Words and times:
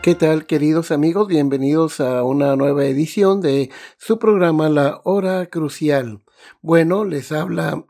¿Qué 0.00 0.14
tal 0.14 0.46
queridos 0.46 0.90
amigos? 0.90 1.28
Bienvenidos 1.28 2.00
a 2.00 2.22
una 2.22 2.56
nueva 2.56 2.86
edición 2.86 3.42
de 3.42 3.70
su 3.98 4.18
programa 4.18 4.70
La 4.70 5.02
Hora 5.04 5.44
Crucial. 5.46 6.22
Bueno, 6.62 7.04
les 7.04 7.30
habla 7.30 7.84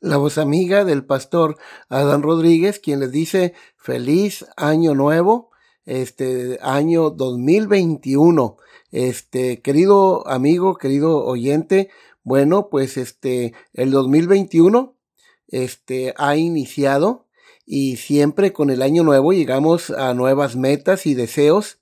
la 0.00 0.16
voz 0.16 0.38
amiga 0.38 0.84
del 0.84 1.04
pastor 1.04 1.56
Adán 1.88 2.22
Rodríguez, 2.22 2.78
quien 2.78 3.00
les 3.00 3.12
dice 3.12 3.54
feliz 3.76 4.44
año 4.56 4.94
nuevo, 4.94 5.50
este 5.84 6.58
año 6.62 7.10
2021. 7.10 8.56
Este, 8.90 9.62
querido 9.62 10.28
amigo, 10.28 10.76
querido 10.76 11.24
oyente, 11.24 11.90
bueno, 12.24 12.68
pues 12.70 12.96
este, 12.96 13.54
el 13.72 13.90
2021, 13.90 14.96
este, 15.48 16.14
ha 16.16 16.36
iniciado 16.36 17.26
y 17.64 17.96
siempre 17.96 18.52
con 18.52 18.70
el 18.70 18.82
año 18.82 19.02
nuevo 19.02 19.32
llegamos 19.32 19.90
a 19.90 20.14
nuevas 20.14 20.56
metas 20.56 21.06
y 21.06 21.14
deseos. 21.14 21.78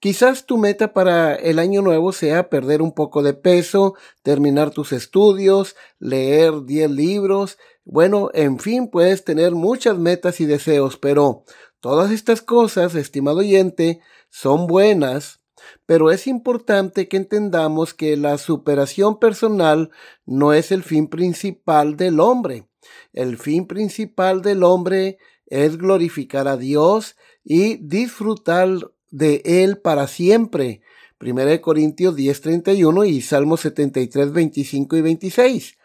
Quizás 0.00 0.46
tu 0.46 0.58
meta 0.58 0.92
para 0.92 1.34
el 1.34 1.58
año 1.58 1.82
nuevo 1.82 2.12
sea 2.12 2.48
perder 2.48 2.82
un 2.82 2.92
poco 2.92 3.22
de 3.22 3.34
peso, 3.34 3.94
terminar 4.22 4.70
tus 4.70 4.92
estudios, 4.92 5.76
leer 5.98 6.64
10 6.64 6.90
libros. 6.90 7.58
Bueno, 7.84 8.30
en 8.34 8.58
fin, 8.58 8.88
puedes 8.88 9.24
tener 9.24 9.52
muchas 9.52 9.98
metas 9.98 10.40
y 10.40 10.46
deseos, 10.46 10.96
pero 10.96 11.44
todas 11.80 12.10
estas 12.10 12.42
cosas, 12.42 12.94
estimado 12.94 13.38
oyente, 13.38 14.00
son 14.30 14.66
buenas, 14.66 15.40
pero 15.86 16.10
es 16.10 16.26
importante 16.26 17.08
que 17.08 17.16
entendamos 17.16 17.94
que 17.94 18.16
la 18.16 18.38
superación 18.38 19.18
personal 19.18 19.90
no 20.26 20.52
es 20.52 20.72
el 20.72 20.82
fin 20.82 21.08
principal 21.08 21.96
del 21.96 22.20
hombre. 22.20 22.66
El 23.12 23.38
fin 23.38 23.66
principal 23.66 24.42
del 24.42 24.64
hombre 24.64 25.18
es 25.46 25.76
glorificar 25.76 26.48
a 26.48 26.56
Dios 26.56 27.16
y 27.44 27.76
disfrutar 27.76 28.91
de 29.12 29.42
Él 29.44 29.78
para 29.78 30.08
siempre. 30.08 30.80
1 31.20 31.60
Corintios 31.60 32.16
10:31 32.16 33.08
y 33.08 33.20
Salmos 33.20 33.60
73, 33.60 34.32
25 34.32 34.96
y 34.96 35.00
26. 35.02 35.78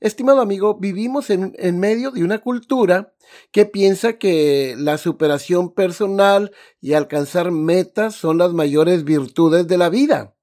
Estimado 0.00 0.40
amigo, 0.40 0.78
vivimos 0.80 1.30
en, 1.30 1.54
en, 1.58 1.78
medio 1.78 2.10
de 2.10 2.24
una 2.24 2.38
cultura 2.38 3.12
que 3.52 3.66
piensa 3.66 4.14
que 4.14 4.74
la 4.76 4.98
superación 4.98 5.72
personal 5.72 6.52
y 6.80 6.94
alcanzar 6.94 7.52
metas 7.52 8.16
son 8.16 8.38
las 8.38 8.52
mayores 8.52 9.04
virtudes 9.04 9.68
de 9.68 9.78
la 9.78 9.90
vida. 9.90 10.34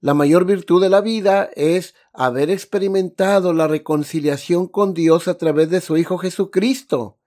La 0.00 0.14
mayor 0.14 0.44
virtud 0.46 0.82
de 0.82 0.90
la 0.90 1.00
vida 1.00 1.48
es 1.54 1.94
haber 2.12 2.50
experimentado 2.50 3.52
la 3.52 3.68
reconciliación 3.68 4.66
con 4.66 4.94
Dios 4.94 5.28
a 5.28 5.38
través 5.38 5.70
de 5.70 5.80
su 5.80 5.96
Hijo 5.96 6.18
Jesucristo. 6.18 7.21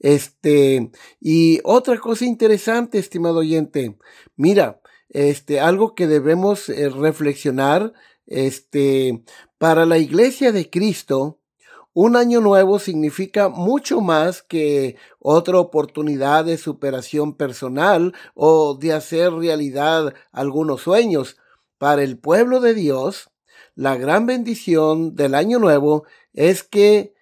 Este, 0.00 0.90
y 1.20 1.60
otra 1.62 1.98
cosa 2.00 2.24
interesante, 2.24 2.98
estimado 2.98 3.38
oyente, 3.38 3.96
mira, 4.36 4.80
este, 5.10 5.60
algo 5.60 5.94
que 5.94 6.06
debemos 6.06 6.68
eh, 6.68 6.88
reflexionar, 6.88 7.92
este, 8.26 9.22
para 9.58 9.84
la 9.84 9.98
iglesia 9.98 10.52
de 10.52 10.70
Cristo, 10.70 11.38
un 11.92 12.16
año 12.16 12.40
nuevo 12.40 12.78
significa 12.78 13.48
mucho 13.48 14.00
más 14.00 14.42
que 14.42 14.96
otra 15.18 15.58
oportunidad 15.58 16.44
de 16.44 16.56
superación 16.56 17.34
personal 17.34 18.14
o 18.34 18.78
de 18.78 18.92
hacer 18.92 19.32
realidad 19.32 20.14
algunos 20.30 20.82
sueños. 20.82 21.36
Para 21.78 22.04
el 22.04 22.16
pueblo 22.16 22.60
de 22.60 22.74
Dios, 22.74 23.30
la 23.74 23.96
gran 23.96 24.26
bendición 24.26 25.16
del 25.16 25.34
año 25.34 25.58
nuevo 25.58 26.04
es 26.32 26.62
que 26.62 27.14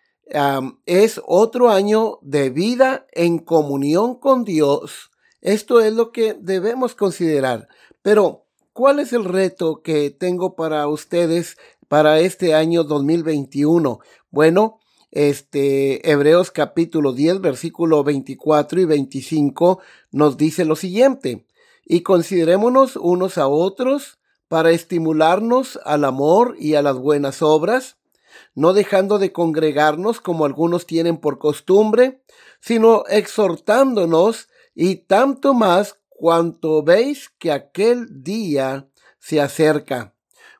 es 0.86 1.20
otro 1.26 1.70
año 1.70 2.18
de 2.22 2.50
vida 2.50 3.06
en 3.12 3.38
comunión 3.38 4.16
con 4.16 4.44
Dios. 4.44 5.10
Esto 5.40 5.80
es 5.80 5.92
lo 5.92 6.12
que 6.12 6.34
debemos 6.34 6.94
considerar. 6.94 7.68
Pero, 8.02 8.44
¿cuál 8.72 9.00
es 9.00 9.12
el 9.12 9.24
reto 9.24 9.82
que 9.82 10.10
tengo 10.10 10.54
para 10.54 10.86
ustedes 10.88 11.56
para 11.88 12.20
este 12.20 12.54
año 12.54 12.84
2021? 12.84 14.00
Bueno, 14.30 14.80
este 15.10 16.10
Hebreos 16.10 16.50
capítulo 16.50 17.14
10 17.14 17.40
versículo 17.40 18.04
24 18.04 18.80
y 18.80 18.84
25 18.84 19.80
nos 20.10 20.36
dice 20.36 20.64
lo 20.66 20.76
siguiente: 20.76 21.46
Y 21.86 22.02
considerémonos 22.02 22.96
unos 22.96 23.38
a 23.38 23.48
otros 23.48 24.18
para 24.48 24.70
estimularnos 24.70 25.78
al 25.84 26.04
amor 26.04 26.56
y 26.58 26.74
a 26.74 26.82
las 26.82 26.98
buenas 26.98 27.40
obras 27.42 27.96
no 28.54 28.72
dejando 28.72 29.18
de 29.18 29.32
congregarnos 29.32 30.20
como 30.20 30.44
algunos 30.44 30.86
tienen 30.86 31.16
por 31.18 31.38
costumbre, 31.38 32.22
sino 32.60 33.04
exhortándonos 33.08 34.48
y 34.74 34.96
tanto 34.96 35.54
más 35.54 35.96
cuanto 36.08 36.82
veis 36.82 37.30
que 37.38 37.52
aquel 37.52 38.22
día 38.22 38.88
se 39.18 39.40
acerca. 39.40 40.14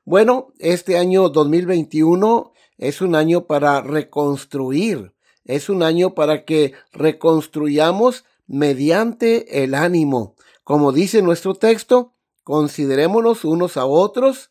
Bueno, 0.05 0.53
este 0.59 0.97
año 0.97 1.29
2021 1.29 2.53
es 2.79 3.01
un 3.01 3.15
año 3.15 3.47
para 3.47 3.81
reconstruir, 3.81 5.13
es 5.45 5.69
un 5.69 5.83
año 5.83 6.15
para 6.15 6.45
que 6.45 6.75
reconstruyamos 6.93 8.25
mediante 8.47 9.65
el 9.65 9.75
ánimo. 9.75 10.37
Como 10.65 10.93
dice 10.93 11.23
nuestro 11.23 11.55
texto, 11.55 12.15
considerémonos 12.45 13.45
unos 13.45 13.77
a 13.77 13.85
otros 13.85 14.51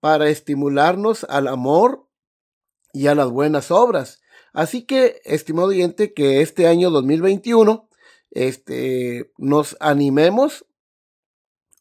para 0.00 0.28
estimularnos 0.28 1.24
al 1.24 1.48
amor 1.48 2.07
y 2.98 3.06
a 3.06 3.14
las 3.14 3.30
buenas 3.30 3.70
obras. 3.70 4.20
Así 4.52 4.82
que, 4.82 5.20
estimado 5.24 5.68
oyente, 5.68 6.12
que 6.14 6.42
este 6.42 6.66
año 6.66 6.90
2021 6.90 7.88
este, 8.32 9.30
nos 9.38 9.76
animemos 9.78 10.66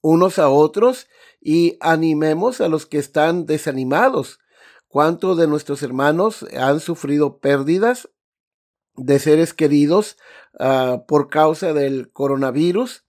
unos 0.03 0.37
a 0.37 0.49
otros 0.49 1.07
y 1.41 1.75
animemos 1.79 2.61
a 2.61 2.67
los 2.67 2.85
que 2.85 2.99
están 2.99 3.47
desanimados. 3.47 4.37
¿Cuántos 4.89 5.39
de 5.39 5.47
nuestros 5.47 5.81
hermanos 5.81 6.45
han 6.55 6.79
sufrido 6.79 7.39
pérdidas 7.39 8.09
de 8.95 9.17
seres 9.17 9.55
queridos 9.55 10.17
uh, 10.59 11.03
por 11.07 11.29
causa 11.29 11.73
del 11.73 12.11
coronavirus? 12.11 13.06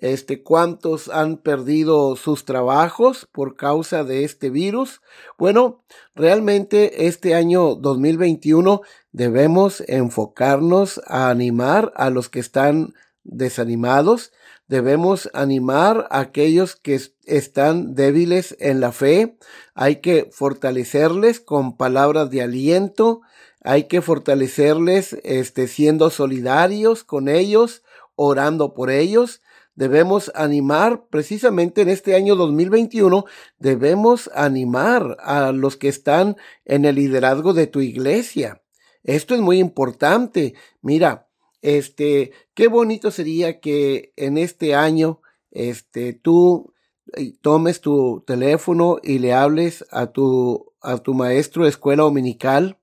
Este, 0.00 0.42
cuántos 0.42 1.08
han 1.08 1.36
perdido 1.36 2.16
sus 2.16 2.44
trabajos 2.44 3.28
por 3.30 3.54
causa 3.54 4.02
de 4.02 4.24
este 4.24 4.48
virus. 4.50 5.02
Bueno, 5.38 5.84
realmente 6.14 7.06
este 7.06 7.34
año 7.34 7.74
2021 7.74 8.80
debemos 9.12 9.82
enfocarnos 9.86 11.00
a 11.06 11.28
animar 11.28 11.92
a 11.96 12.08
los 12.10 12.30
que 12.30 12.40
están 12.40 12.94
desanimados, 13.24 14.32
debemos 14.68 15.28
animar 15.34 16.08
a 16.10 16.20
aquellos 16.20 16.76
que 16.76 16.98
están 17.26 17.94
débiles 17.94 18.56
en 18.58 18.80
la 18.80 18.92
fe, 18.92 19.36
hay 19.74 19.96
que 19.96 20.30
fortalecerles 20.32 21.40
con 21.40 21.76
palabras 21.76 22.30
de 22.30 22.40
aliento, 22.40 23.20
hay 23.62 23.84
que 23.84 24.00
fortalecerles 24.00 25.18
este, 25.22 25.68
siendo 25.68 26.08
solidarios 26.08 27.04
con 27.04 27.28
ellos, 27.28 27.82
orando 28.14 28.72
por 28.72 28.90
ellos, 28.90 29.42
debemos 29.74 30.30
animar 30.34 31.06
precisamente 31.08 31.82
en 31.82 31.88
este 31.88 32.14
año 32.14 32.36
2021, 32.36 33.24
debemos 33.58 34.30
animar 34.34 35.16
a 35.20 35.52
los 35.52 35.76
que 35.76 35.88
están 35.88 36.36
en 36.64 36.84
el 36.84 36.96
liderazgo 36.96 37.54
de 37.54 37.66
tu 37.66 37.80
iglesia. 37.80 38.62
Esto 39.02 39.34
es 39.34 39.40
muy 39.40 39.58
importante. 39.58 40.54
Mira, 40.82 41.28
este, 41.62 42.32
qué 42.54 42.68
bonito 42.68 43.10
sería 43.10 43.60
que 43.60 44.12
en 44.16 44.38
este 44.38 44.74
año, 44.74 45.20
este, 45.50 46.12
tú 46.12 46.72
eh, 47.16 47.32
tomes 47.40 47.80
tu 47.80 48.22
teléfono 48.26 48.98
y 49.02 49.18
le 49.18 49.32
hables 49.32 49.84
a 49.90 50.06
tu, 50.06 50.72
a 50.80 50.98
tu 50.98 51.14
maestro 51.14 51.64
de 51.64 51.70
escuela 51.70 52.02
dominical, 52.02 52.78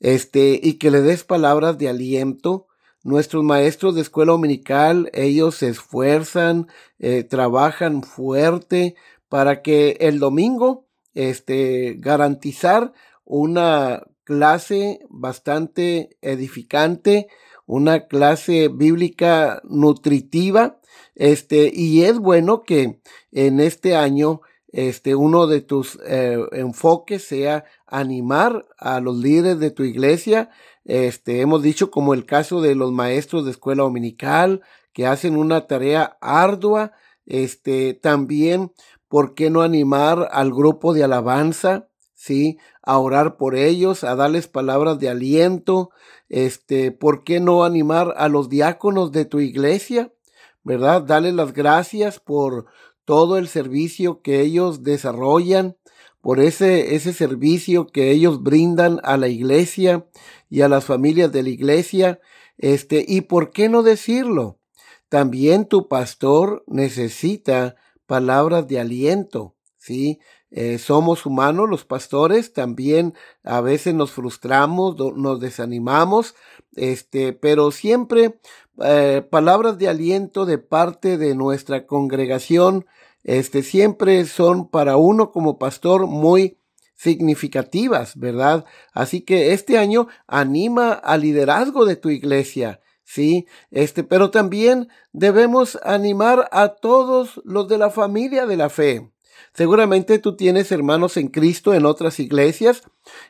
este, 0.00 0.58
y 0.62 0.74
que 0.74 0.90
le 0.90 1.02
des 1.02 1.24
palabras 1.24 1.78
de 1.78 1.88
aliento, 1.88 2.66
nuestros 3.02 3.44
maestros 3.44 3.94
de 3.94 4.02
escuela 4.02 4.32
dominical, 4.32 5.10
ellos 5.12 5.56
se 5.56 5.68
esfuerzan, 5.68 6.68
eh, 6.98 7.24
trabajan 7.24 8.02
fuerte 8.02 8.94
para 9.28 9.62
que 9.62 9.96
el 10.00 10.18
domingo, 10.18 10.86
este, 11.14 11.96
garantizar 11.98 12.92
una 13.24 14.02
clase 14.24 15.00
bastante 15.08 16.16
edificante, 16.20 17.28
una 17.66 18.06
clase 18.06 18.68
bíblica 18.68 19.60
nutritiva, 19.64 20.80
este, 21.14 21.70
y 21.72 22.02
es 22.02 22.18
bueno 22.18 22.62
que 22.62 23.00
en 23.32 23.60
este 23.60 23.94
año, 23.94 24.40
este, 24.72 25.14
uno 25.14 25.46
de 25.46 25.62
tus 25.62 25.98
eh, 26.06 26.38
enfoques 26.52 27.24
sea 27.24 27.64
animar 27.86 28.66
a 28.78 29.00
los 29.00 29.16
líderes 29.16 29.58
de 29.58 29.70
tu 29.70 29.82
iglesia, 29.84 30.50
este, 30.90 31.40
hemos 31.40 31.62
dicho 31.62 31.90
como 31.90 32.14
el 32.14 32.26
caso 32.26 32.60
de 32.60 32.74
los 32.74 32.90
maestros 32.90 33.44
de 33.44 33.52
escuela 33.52 33.84
dominical, 33.84 34.62
que 34.92 35.06
hacen 35.06 35.36
una 35.36 35.68
tarea 35.68 36.18
ardua, 36.20 36.92
este, 37.26 37.94
también, 37.94 38.72
¿por 39.06 39.34
qué 39.34 39.50
no 39.50 39.62
animar 39.62 40.28
al 40.32 40.50
grupo 40.50 40.92
de 40.92 41.04
alabanza? 41.04 41.86
¿sí? 42.20 42.58
A 42.82 42.98
orar 42.98 43.36
por 43.36 43.54
ellos, 43.54 44.02
a 44.02 44.16
darles 44.16 44.48
palabras 44.48 44.98
de 44.98 45.08
aliento, 45.08 45.90
este, 46.28 46.90
¿por 46.90 47.24
qué 47.24 47.38
no 47.38 47.64
animar 47.64 48.12
a 48.16 48.28
los 48.28 48.48
diáconos 48.48 49.12
de 49.12 49.24
tu 49.24 49.40
iglesia? 49.40 50.12
¿Verdad? 50.64 51.02
Darles 51.02 51.34
las 51.34 51.52
gracias 51.52 52.18
por 52.18 52.66
todo 53.04 53.38
el 53.38 53.48
servicio 53.48 54.22
que 54.22 54.40
ellos 54.40 54.82
desarrollan, 54.82 55.76
por 56.20 56.40
ese, 56.40 56.94
ese 56.94 57.12
servicio 57.12 57.86
que 57.86 58.10
ellos 58.10 58.42
brindan 58.42 59.00
a 59.02 59.16
la 59.16 59.28
iglesia 59.28 60.06
y 60.48 60.60
a 60.60 60.68
las 60.68 60.84
familias 60.84 61.32
de 61.32 61.42
la 61.42 61.48
iglesia. 61.48 62.20
Este, 62.58 63.04
y 63.06 63.22
por 63.22 63.50
qué 63.50 63.68
no 63.68 63.82
decirlo? 63.82 64.58
También 65.08 65.66
tu 65.66 65.88
pastor 65.88 66.62
necesita 66.66 67.76
palabras 68.06 68.68
de 68.68 68.80
aliento, 68.80 69.54
¿sí? 69.76 70.20
Eh, 70.52 70.78
somos 70.78 71.26
humanos, 71.26 71.68
los 71.70 71.84
pastores, 71.84 72.52
también 72.52 73.14
a 73.44 73.60
veces 73.60 73.94
nos 73.94 74.10
frustramos, 74.10 74.96
nos 75.16 75.40
desanimamos, 75.40 76.34
este, 76.74 77.32
pero 77.32 77.70
siempre 77.70 78.40
eh, 78.82 79.24
palabras 79.30 79.78
de 79.78 79.88
aliento 79.88 80.46
de 80.46 80.58
parte 80.58 81.18
de 81.18 81.36
nuestra 81.36 81.86
congregación, 81.86 82.86
este, 83.24 83.62
siempre 83.62 84.24
son 84.24 84.68
para 84.68 84.96
uno 84.96 85.32
como 85.32 85.58
pastor 85.58 86.06
muy 86.06 86.58
significativas, 86.94 88.18
¿verdad? 88.18 88.64
Así 88.92 89.22
que 89.22 89.52
este 89.52 89.78
año 89.78 90.08
anima 90.26 90.92
al 90.92 91.22
liderazgo 91.22 91.86
de 91.86 91.96
tu 91.96 92.10
iglesia, 92.10 92.80
sí, 93.04 93.46
este, 93.70 94.04
pero 94.04 94.30
también 94.30 94.88
debemos 95.12 95.78
animar 95.82 96.48
a 96.52 96.68
todos 96.68 97.40
los 97.44 97.68
de 97.68 97.78
la 97.78 97.90
familia 97.90 98.46
de 98.46 98.56
la 98.56 98.68
fe. 98.68 99.10
Seguramente 99.54 100.18
tú 100.18 100.36
tienes 100.36 100.70
hermanos 100.70 101.16
en 101.16 101.28
Cristo 101.28 101.74
en 101.74 101.86
otras 101.86 102.20
iglesias. 102.20 102.82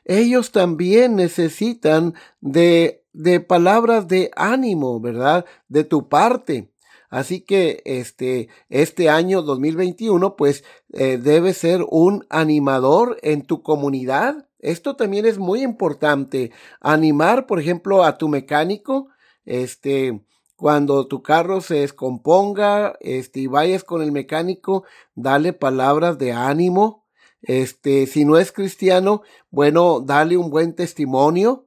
Ellos 0.05 0.51
también 0.51 1.17
necesitan 1.17 2.15
de, 2.41 3.05
de 3.13 3.41
palabras 3.41 4.09
de 4.09 4.31
ánimo, 4.37 5.01
¿verdad? 5.01 5.45
De 5.69 5.85
tu 5.85 6.09
parte. 6.09 6.69
Así 7.11 7.41
que 7.41 7.83
este, 7.85 8.49
este 8.69 9.11
año 9.11 9.43
2021, 9.43 10.37
pues 10.37 10.65
eh, 10.93 11.19
debe 11.19 11.53
ser 11.55 11.85
un 11.91 12.25
animador 12.31 13.19
en 13.23 13.43
tu 13.43 13.63
comunidad. 13.63 14.49
Esto 14.61 14.95
también 14.95 15.27
es 15.27 15.37
muy 15.37 15.63
importante. 15.63 16.53
Animar, 16.81 17.47
por 17.47 17.59
ejemplo, 17.59 18.05
a 18.05 18.17
tu 18.17 18.29
mecánico, 18.29 19.09
este, 19.45 20.23
cuando 20.55 21.09
tu 21.09 21.23
carro 21.23 21.61
se 21.61 21.81
descomponga, 21.81 22.95
este, 23.01 23.41
y 23.41 23.47
vayas 23.49 23.83
con 23.83 24.03
el 24.03 24.13
mecánico, 24.13 24.85
dale 25.17 25.53
palabras 25.53 26.17
de 26.17 26.33
ánimo. 26.33 27.07
Este, 27.43 28.07
si 28.07 28.25
no 28.25 28.39
es 28.39 28.53
cristiano, 28.53 29.23
bueno, 29.51 30.01
dale 30.01 30.37
un 30.37 30.51
buen 30.51 30.77
testimonio, 30.77 31.67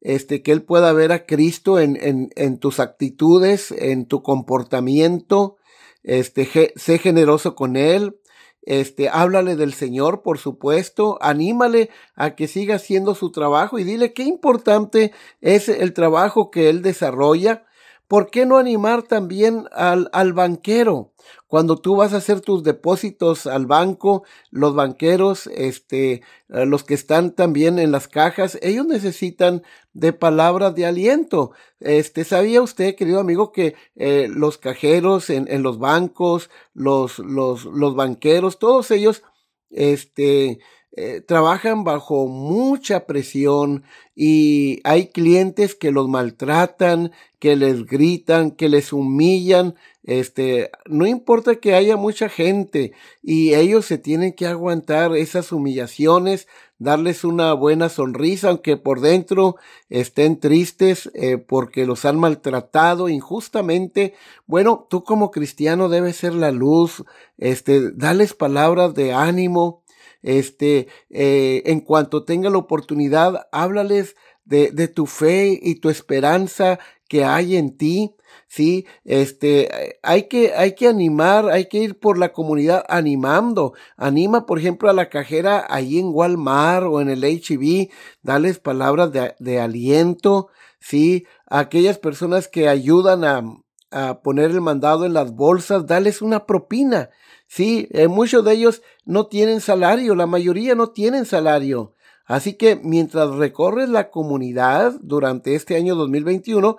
este, 0.00 0.42
que 0.42 0.52
él 0.52 0.62
pueda 0.62 0.92
ver 0.92 1.12
a 1.12 1.26
Cristo 1.26 1.78
en, 1.78 1.96
en, 2.00 2.30
en 2.36 2.58
tus 2.58 2.80
actitudes, 2.80 3.72
en 3.72 4.06
tu 4.06 4.22
comportamiento, 4.22 5.56
este, 6.02 6.72
sé 6.76 6.98
generoso 6.98 7.54
con 7.54 7.76
él, 7.76 8.18
este, 8.62 9.08
háblale 9.08 9.56
del 9.56 9.72
Señor, 9.72 10.22
por 10.22 10.38
supuesto, 10.38 11.18
anímale 11.20 11.90
a 12.14 12.34
que 12.34 12.46
siga 12.46 12.76
haciendo 12.76 13.14
su 13.14 13.32
trabajo 13.32 13.78
y 13.78 13.84
dile 13.84 14.12
qué 14.12 14.22
importante 14.22 15.12
es 15.40 15.68
el 15.68 15.92
trabajo 15.92 16.50
que 16.50 16.68
él 16.68 16.82
desarrolla, 16.82 17.64
¿Por 18.10 18.28
qué 18.28 18.44
no 18.44 18.58
animar 18.58 19.04
también 19.04 19.68
al, 19.70 20.10
al, 20.12 20.32
banquero? 20.32 21.12
Cuando 21.50 21.78
tú 21.78 21.96
vas 21.96 22.12
a 22.12 22.18
hacer 22.18 22.40
tus 22.40 22.62
depósitos 22.62 23.48
al 23.48 23.66
banco, 23.66 24.22
los 24.52 24.72
banqueros, 24.76 25.48
este, 25.48 26.22
eh, 26.48 26.64
los 26.64 26.84
que 26.84 26.94
están 26.94 27.32
también 27.32 27.80
en 27.80 27.90
las 27.90 28.06
cajas, 28.06 28.56
ellos 28.62 28.86
necesitan 28.86 29.64
de 29.92 30.12
palabras 30.12 30.76
de 30.76 30.86
aliento. 30.86 31.50
Este, 31.80 32.22
¿sabía 32.22 32.62
usted, 32.62 32.94
querido 32.94 33.18
amigo, 33.18 33.50
que 33.50 33.74
eh, 33.96 34.28
los 34.30 34.58
cajeros 34.58 35.28
en, 35.28 35.48
en, 35.50 35.64
los 35.64 35.80
bancos, 35.80 36.50
los, 36.72 37.18
los, 37.18 37.64
los 37.64 37.96
banqueros, 37.96 38.60
todos 38.60 38.92
ellos, 38.92 39.24
este, 39.70 40.60
eh, 40.92 41.20
trabajan 41.20 41.84
bajo 41.84 42.26
mucha 42.26 43.06
presión 43.06 43.84
y 44.16 44.80
hay 44.82 45.08
clientes 45.08 45.74
que 45.74 45.92
los 45.92 46.08
maltratan, 46.08 47.12
que 47.38 47.54
les 47.54 47.86
gritan, 47.86 48.50
que 48.50 48.68
les 48.68 48.92
humillan, 48.92 49.76
este, 50.02 50.70
no 50.86 51.06
importa 51.06 51.56
que 51.56 51.74
haya 51.74 51.96
mucha 51.96 52.28
gente 52.28 52.92
y 53.22 53.54
ellos 53.54 53.86
se 53.86 53.98
tienen 53.98 54.32
que 54.32 54.46
aguantar 54.46 55.14
esas 55.14 55.52
humillaciones, 55.52 56.48
darles 56.80 57.22
una 57.22 57.52
buena 57.52 57.88
sonrisa, 57.88 58.48
aunque 58.48 58.76
por 58.76 59.00
dentro 59.00 59.56
estén 59.90 60.40
tristes 60.40 61.10
eh, 61.14 61.38
porque 61.38 61.86
los 61.86 62.04
han 62.04 62.18
maltratado 62.18 63.08
injustamente. 63.08 64.14
Bueno, 64.46 64.86
tú 64.90 65.04
como 65.04 65.30
cristiano 65.30 65.88
debes 65.88 66.16
ser 66.16 66.34
la 66.34 66.50
luz, 66.50 67.04
este, 67.38 67.92
darles 67.92 68.34
palabras 68.34 68.94
de 68.94 69.12
ánimo, 69.12 69.82
este, 70.22 70.88
eh, 71.10 71.62
en 71.66 71.80
cuanto 71.80 72.24
tenga 72.24 72.50
la 72.50 72.58
oportunidad, 72.58 73.48
háblales 73.52 74.16
de, 74.44 74.70
de, 74.70 74.88
tu 74.88 75.06
fe 75.06 75.58
y 75.62 75.76
tu 75.76 75.90
esperanza 75.90 76.78
que 77.08 77.24
hay 77.24 77.56
en 77.56 77.76
ti. 77.76 78.14
Sí, 78.46 78.86
este, 79.04 79.98
hay 80.02 80.24
que, 80.28 80.54
hay 80.54 80.74
que 80.74 80.88
animar, 80.88 81.48
hay 81.50 81.66
que 81.66 81.78
ir 81.78 81.98
por 81.98 82.18
la 82.18 82.32
comunidad 82.32 82.84
animando. 82.88 83.74
Anima, 83.96 84.46
por 84.46 84.58
ejemplo, 84.58 84.90
a 84.90 84.92
la 84.92 85.08
cajera 85.08 85.66
ahí 85.68 85.98
en 85.98 86.10
Walmart 86.12 86.86
o 86.86 87.00
en 87.00 87.10
el 87.10 87.22
HB, 87.22 87.90
dales 88.22 88.58
palabras 88.58 89.12
de, 89.12 89.34
de 89.38 89.60
aliento, 89.60 90.48
sí, 90.80 91.26
a 91.46 91.60
aquellas 91.60 91.98
personas 91.98 92.48
que 92.48 92.68
ayudan 92.68 93.24
a, 93.24 93.42
a 93.90 94.22
poner 94.22 94.50
el 94.50 94.60
mandado 94.60 95.04
en 95.04 95.12
las 95.12 95.32
bolsas, 95.34 95.86
dales 95.86 96.22
una 96.22 96.46
propina. 96.46 97.10
Sí, 97.52 97.88
eh, 97.90 98.06
muchos 98.06 98.44
de 98.44 98.52
ellos 98.52 98.80
no 99.04 99.26
tienen 99.26 99.60
salario, 99.60 100.14
la 100.14 100.26
mayoría 100.26 100.76
no 100.76 100.90
tienen 100.90 101.26
salario. 101.26 101.96
Así 102.24 102.52
que 102.54 102.76
mientras 102.76 103.28
recorres 103.30 103.88
la 103.88 104.08
comunidad 104.10 104.94
durante 105.02 105.56
este 105.56 105.74
año 105.74 105.96
2021, 105.96 106.76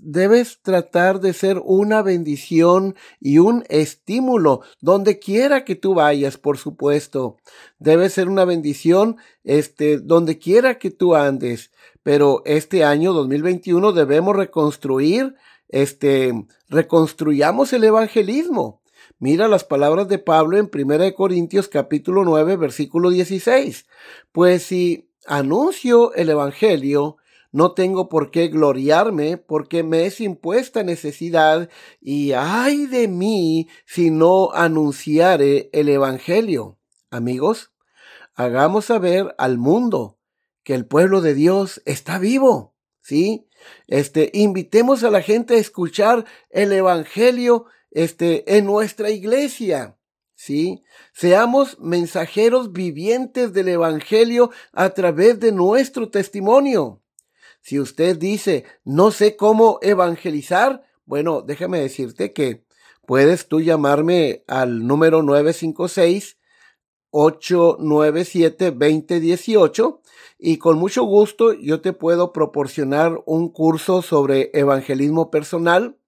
debes 0.00 0.62
tratar 0.62 1.18
de 1.18 1.32
ser 1.32 1.60
una 1.64 2.02
bendición 2.02 2.94
y 3.18 3.38
un 3.38 3.64
estímulo 3.68 4.60
donde 4.80 5.18
quiera 5.18 5.64
que 5.64 5.74
tú 5.74 5.94
vayas, 5.94 6.38
por 6.38 6.56
supuesto. 6.56 7.38
Debe 7.80 8.10
ser 8.10 8.28
una 8.28 8.44
bendición 8.44 9.16
este 9.42 9.98
donde 9.98 10.38
quiera 10.38 10.78
que 10.78 10.92
tú 10.92 11.16
andes. 11.16 11.72
Pero 12.04 12.42
este 12.44 12.84
año 12.84 13.12
2021 13.12 13.90
debemos 13.90 14.36
reconstruir 14.36 15.34
este 15.68 16.32
reconstruyamos 16.68 17.72
el 17.72 17.82
evangelismo. 17.82 18.79
Mira 19.22 19.48
las 19.48 19.64
palabras 19.64 20.08
de 20.08 20.18
Pablo 20.18 20.56
en 20.56 20.70
1 20.72 21.14
Corintios 21.14 21.68
capítulo 21.68 22.24
9 22.24 22.56
versículo 22.56 23.10
16. 23.10 23.86
Pues 24.32 24.62
si 24.62 25.10
anuncio 25.26 26.14
el 26.14 26.30
Evangelio, 26.30 27.18
no 27.52 27.72
tengo 27.72 28.08
por 28.08 28.30
qué 28.30 28.48
gloriarme 28.48 29.36
porque 29.36 29.82
me 29.82 30.06
es 30.06 30.22
impuesta 30.22 30.84
necesidad 30.84 31.68
y 32.00 32.32
ay 32.32 32.86
de 32.86 33.08
mí 33.08 33.68
si 33.84 34.10
no 34.10 34.52
anunciare 34.54 35.68
el 35.74 35.90
Evangelio. 35.90 36.78
Amigos, 37.10 37.72
hagamos 38.34 38.86
saber 38.86 39.34
al 39.36 39.58
mundo 39.58 40.16
que 40.62 40.72
el 40.72 40.86
pueblo 40.86 41.20
de 41.20 41.34
Dios 41.34 41.82
está 41.84 42.18
vivo. 42.18 42.74
¿Sí? 43.02 43.46
Este, 43.86 44.30
invitemos 44.32 45.04
a 45.04 45.10
la 45.10 45.20
gente 45.20 45.56
a 45.56 45.58
escuchar 45.58 46.24
el 46.48 46.72
Evangelio 46.72 47.66
este, 47.90 48.56
en 48.56 48.66
nuestra 48.66 49.10
iglesia. 49.10 49.96
¿Sí? 50.34 50.82
Seamos 51.12 51.78
mensajeros 51.80 52.72
vivientes 52.72 53.52
del 53.52 53.68
Evangelio 53.68 54.50
a 54.72 54.90
través 54.90 55.38
de 55.38 55.52
nuestro 55.52 56.08
testimonio. 56.08 57.02
Si 57.60 57.78
usted 57.78 58.16
dice, 58.16 58.64
no 58.82 59.10
sé 59.10 59.36
cómo 59.36 59.78
evangelizar, 59.82 60.82
bueno, 61.04 61.42
déjame 61.42 61.80
decirte 61.80 62.32
que 62.32 62.64
puedes 63.06 63.48
tú 63.48 63.60
llamarme 63.60 64.44
al 64.46 64.86
número 64.86 65.22
956 65.22 66.38
897 67.10 68.70
2018 68.70 70.00
y 70.38 70.58
con 70.58 70.78
mucho 70.78 71.02
gusto 71.02 71.52
yo 71.52 71.80
te 71.80 71.92
puedo 71.92 72.32
proporcionar 72.32 73.20
un 73.26 73.50
curso 73.50 74.00
sobre 74.00 74.50
evangelismo 74.54 75.30
personal 75.30 75.99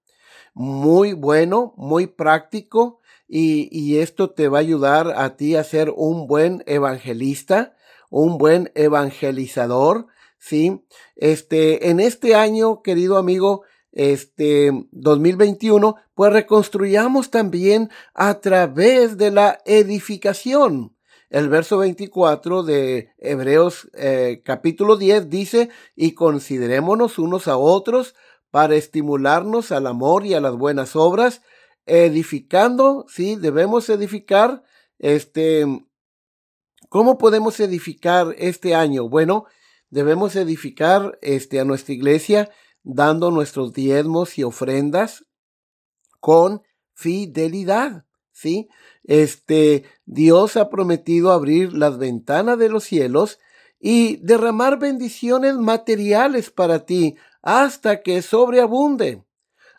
muy 0.54 1.12
bueno, 1.12 1.74
muy 1.76 2.06
práctico 2.06 3.00
y, 3.28 3.68
y, 3.70 3.98
esto 3.98 4.30
te 4.30 4.48
va 4.48 4.58
a 4.58 4.60
ayudar 4.60 5.14
a 5.16 5.36
ti 5.36 5.56
a 5.56 5.64
ser 5.64 5.92
un 5.96 6.26
buen 6.26 6.62
evangelista, 6.66 7.74
un 8.10 8.36
buen 8.36 8.70
evangelizador, 8.74 10.06
¿sí? 10.38 10.84
Este, 11.16 11.88
en 11.88 11.98
este 11.98 12.34
año, 12.34 12.82
querido 12.82 13.16
amigo, 13.16 13.62
este 13.92 14.70
2021, 14.90 15.96
pues 16.14 16.32
reconstruyamos 16.32 17.30
también 17.30 17.90
a 18.14 18.40
través 18.40 19.16
de 19.16 19.30
la 19.30 19.60
edificación. 19.64 20.96
El 21.30 21.48
verso 21.48 21.78
24 21.78 22.62
de 22.62 23.10
Hebreos 23.18 23.88
eh, 23.94 24.42
capítulo 24.44 24.96
10 24.96 25.30
dice, 25.30 25.70
y 25.96 26.12
considerémonos 26.12 27.18
unos 27.18 27.48
a 27.48 27.56
otros 27.56 28.14
para 28.52 28.76
estimularnos 28.76 29.72
al 29.72 29.86
amor 29.86 30.26
y 30.26 30.34
a 30.34 30.40
las 30.40 30.54
buenas 30.54 30.94
obras, 30.94 31.40
edificando, 31.86 33.06
sí, 33.08 33.34
debemos 33.34 33.88
edificar, 33.88 34.62
este, 34.98 35.64
¿cómo 36.90 37.16
podemos 37.16 37.58
edificar 37.60 38.34
este 38.36 38.74
año? 38.74 39.08
Bueno, 39.08 39.46
debemos 39.88 40.36
edificar, 40.36 41.18
este, 41.22 41.60
a 41.60 41.64
nuestra 41.64 41.94
iglesia, 41.94 42.50
dando 42.82 43.30
nuestros 43.30 43.72
diezmos 43.72 44.36
y 44.38 44.42
ofrendas 44.44 45.24
con 46.20 46.62
fidelidad, 46.92 48.04
¿sí? 48.32 48.68
Este, 49.02 49.84
Dios 50.04 50.58
ha 50.58 50.68
prometido 50.68 51.32
abrir 51.32 51.72
las 51.72 51.96
ventanas 51.96 52.58
de 52.58 52.68
los 52.68 52.84
cielos 52.84 53.38
y 53.84 54.16
derramar 54.18 54.78
bendiciones 54.78 55.56
materiales 55.56 56.50
para 56.52 56.86
ti 56.86 57.16
hasta 57.42 58.00
que 58.00 58.22
sobreabunde. 58.22 59.24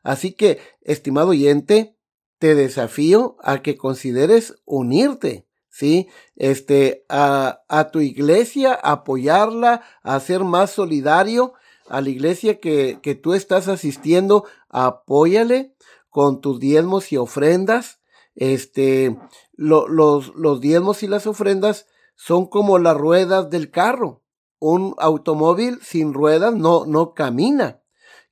Así 0.04 0.34
que, 0.34 0.60
estimado 0.82 1.30
oyente, 1.30 1.96
te 2.38 2.54
desafío 2.54 3.38
a 3.42 3.62
que 3.62 3.78
consideres 3.78 4.56
unirte, 4.66 5.48
¿sí? 5.70 6.10
Este, 6.36 7.06
a, 7.08 7.62
a 7.70 7.92
tu 7.92 8.02
iglesia, 8.02 8.74
apoyarla, 8.74 9.84
a 10.04 10.20
ser 10.20 10.44
más 10.44 10.72
solidario, 10.72 11.54
a 11.88 12.02
la 12.02 12.10
iglesia 12.10 12.60
que, 12.60 13.00
que 13.02 13.16
tú 13.16 13.34
estás 13.34 13.70
asistiendo, 13.70 14.44
apóyale 14.68 15.76
con 16.10 16.42
tus 16.42 16.60
diezmos 16.60 17.14
y 17.14 17.18
ofrendas, 17.18 18.02
este, 18.36 19.18
los, 19.54 19.88
los 20.36 20.60
diezmos 20.60 21.04
y 21.04 21.08
las 21.08 21.26
ofrendas 21.26 21.86
son 22.16 22.46
como 22.48 22.80
las 22.80 22.96
ruedas 22.96 23.50
del 23.50 23.72
carro. 23.72 24.22
Un 24.60 24.96
automóvil 24.98 25.80
sin 25.82 26.14
ruedas 26.14 26.56
no, 26.56 26.86
no 26.86 27.14
camina. 27.14 27.82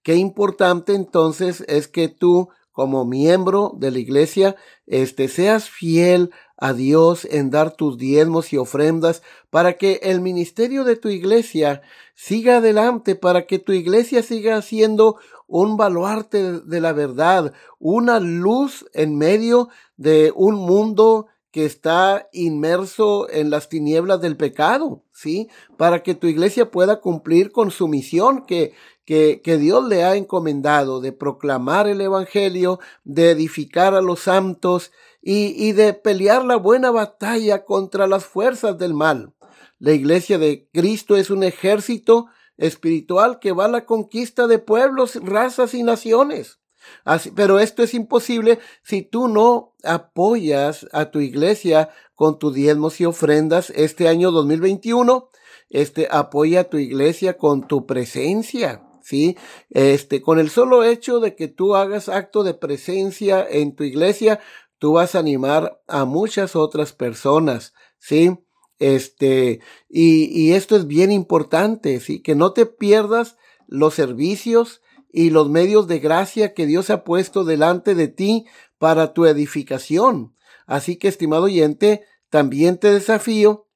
Qué 0.03 0.15
importante 0.15 0.95
entonces 0.95 1.63
es 1.67 1.87
que 1.87 2.07
tú, 2.07 2.49
como 2.71 3.05
miembro 3.05 3.73
de 3.77 3.91
la 3.91 3.99
iglesia, 3.99 4.55
este, 4.87 5.27
seas 5.27 5.69
fiel 5.69 6.31
a 6.57 6.73
Dios 6.73 7.25
en 7.25 7.49
dar 7.49 7.75
tus 7.75 7.97
diezmos 7.97 8.53
y 8.53 8.57
ofrendas 8.57 9.23
para 9.49 9.73
que 9.77 9.99
el 10.03 10.21
ministerio 10.21 10.83
de 10.83 10.95
tu 10.95 11.09
iglesia 11.09 11.81
siga 12.15 12.57
adelante, 12.57 13.15
para 13.15 13.45
que 13.45 13.59
tu 13.59 13.73
iglesia 13.73 14.23
siga 14.23 14.61
siendo 14.61 15.17
un 15.47 15.75
baluarte 15.75 16.61
de 16.61 16.79
la 16.79 16.93
verdad, 16.93 17.53
una 17.77 18.19
luz 18.19 18.85
en 18.93 19.17
medio 19.17 19.69
de 19.97 20.31
un 20.35 20.55
mundo 20.55 21.27
que 21.51 21.65
está 21.65 22.29
inmerso 22.31 23.29
en 23.29 23.49
las 23.49 23.67
tinieblas 23.67 24.21
del 24.21 24.37
pecado, 24.37 25.03
¿sí? 25.11 25.49
Para 25.77 26.01
que 26.01 26.15
tu 26.15 26.27
iglesia 26.27 26.71
pueda 26.71 27.01
cumplir 27.01 27.51
con 27.51 27.71
su 27.71 27.89
misión 27.89 28.45
que, 28.45 28.73
que, 29.05 29.41
que, 29.43 29.57
Dios 29.57 29.85
le 29.87 30.05
ha 30.05 30.15
encomendado 30.15 31.01
de 31.01 31.11
proclamar 31.11 31.87
el 31.87 31.99
Evangelio, 31.99 32.79
de 33.03 33.31
edificar 33.31 33.93
a 33.93 34.01
los 34.01 34.21
santos 34.21 34.91
y, 35.21 35.53
y 35.67 35.73
de 35.73 35.93
pelear 35.93 36.45
la 36.45 36.55
buena 36.55 36.89
batalla 36.89 37.65
contra 37.65 38.07
las 38.07 38.25
fuerzas 38.25 38.77
del 38.77 38.93
mal. 38.93 39.33
La 39.77 39.91
iglesia 39.91 40.37
de 40.37 40.69
Cristo 40.71 41.17
es 41.17 41.29
un 41.29 41.43
ejército 41.43 42.27
espiritual 42.57 43.39
que 43.39 43.51
va 43.51 43.65
a 43.65 43.69
la 43.69 43.85
conquista 43.85 44.47
de 44.47 44.59
pueblos, 44.59 45.15
razas 45.23 45.73
y 45.73 45.83
naciones. 45.83 46.60
Así, 47.03 47.31
pero 47.31 47.59
esto 47.59 47.83
es 47.83 47.93
imposible 47.93 48.59
si 48.83 49.01
tú 49.01 49.27
no 49.27 49.75
apoyas 49.83 50.87
a 50.91 51.11
tu 51.11 51.19
iglesia 51.19 51.89
con 52.15 52.37
tus 52.37 52.53
diezmos 52.53 53.01
y 53.01 53.05
ofrendas 53.05 53.71
este 53.71 54.07
año 54.07 54.31
2021. 54.31 55.29
Este 55.69 56.07
apoya 56.11 56.61
a 56.61 56.63
tu 56.65 56.77
iglesia 56.77 57.37
con 57.37 57.67
tu 57.67 57.85
presencia, 57.85 58.83
¿sí? 59.01 59.37
Este, 59.69 60.21
con 60.21 60.37
el 60.37 60.49
solo 60.49 60.83
hecho 60.83 61.19
de 61.19 61.35
que 61.35 61.47
tú 61.47 61.75
hagas 61.75 62.09
acto 62.09 62.43
de 62.43 62.53
presencia 62.53 63.45
en 63.49 63.75
tu 63.75 63.83
iglesia, 63.83 64.39
tú 64.77 64.93
vas 64.93 65.15
a 65.15 65.19
animar 65.19 65.81
a 65.87 66.05
muchas 66.05 66.55
otras 66.55 66.91
personas, 66.91 67.73
¿sí? 67.99 68.37
Este, 68.79 69.61
y, 69.89 70.25
y 70.25 70.53
esto 70.53 70.75
es 70.75 70.87
bien 70.87 71.11
importante, 71.11 71.99
¿sí? 71.99 72.21
Que 72.21 72.35
no 72.35 72.51
te 72.51 72.65
pierdas 72.65 73.37
los 73.67 73.93
servicios 73.93 74.81
y 75.11 75.29
los 75.29 75.49
medios 75.49 75.87
de 75.87 75.99
gracia 75.99 76.53
que 76.53 76.65
Dios 76.65 76.89
ha 76.89 77.03
puesto 77.03 77.43
delante 77.43 77.95
de 77.95 78.07
ti 78.07 78.45
para 78.77 79.13
tu 79.13 79.25
edificación. 79.25 80.35
Así 80.65 80.95
que, 80.95 81.07
estimado 81.07 81.43
oyente, 81.43 82.03
también 82.29 82.77
te 82.77 82.91
desafío 82.93 83.67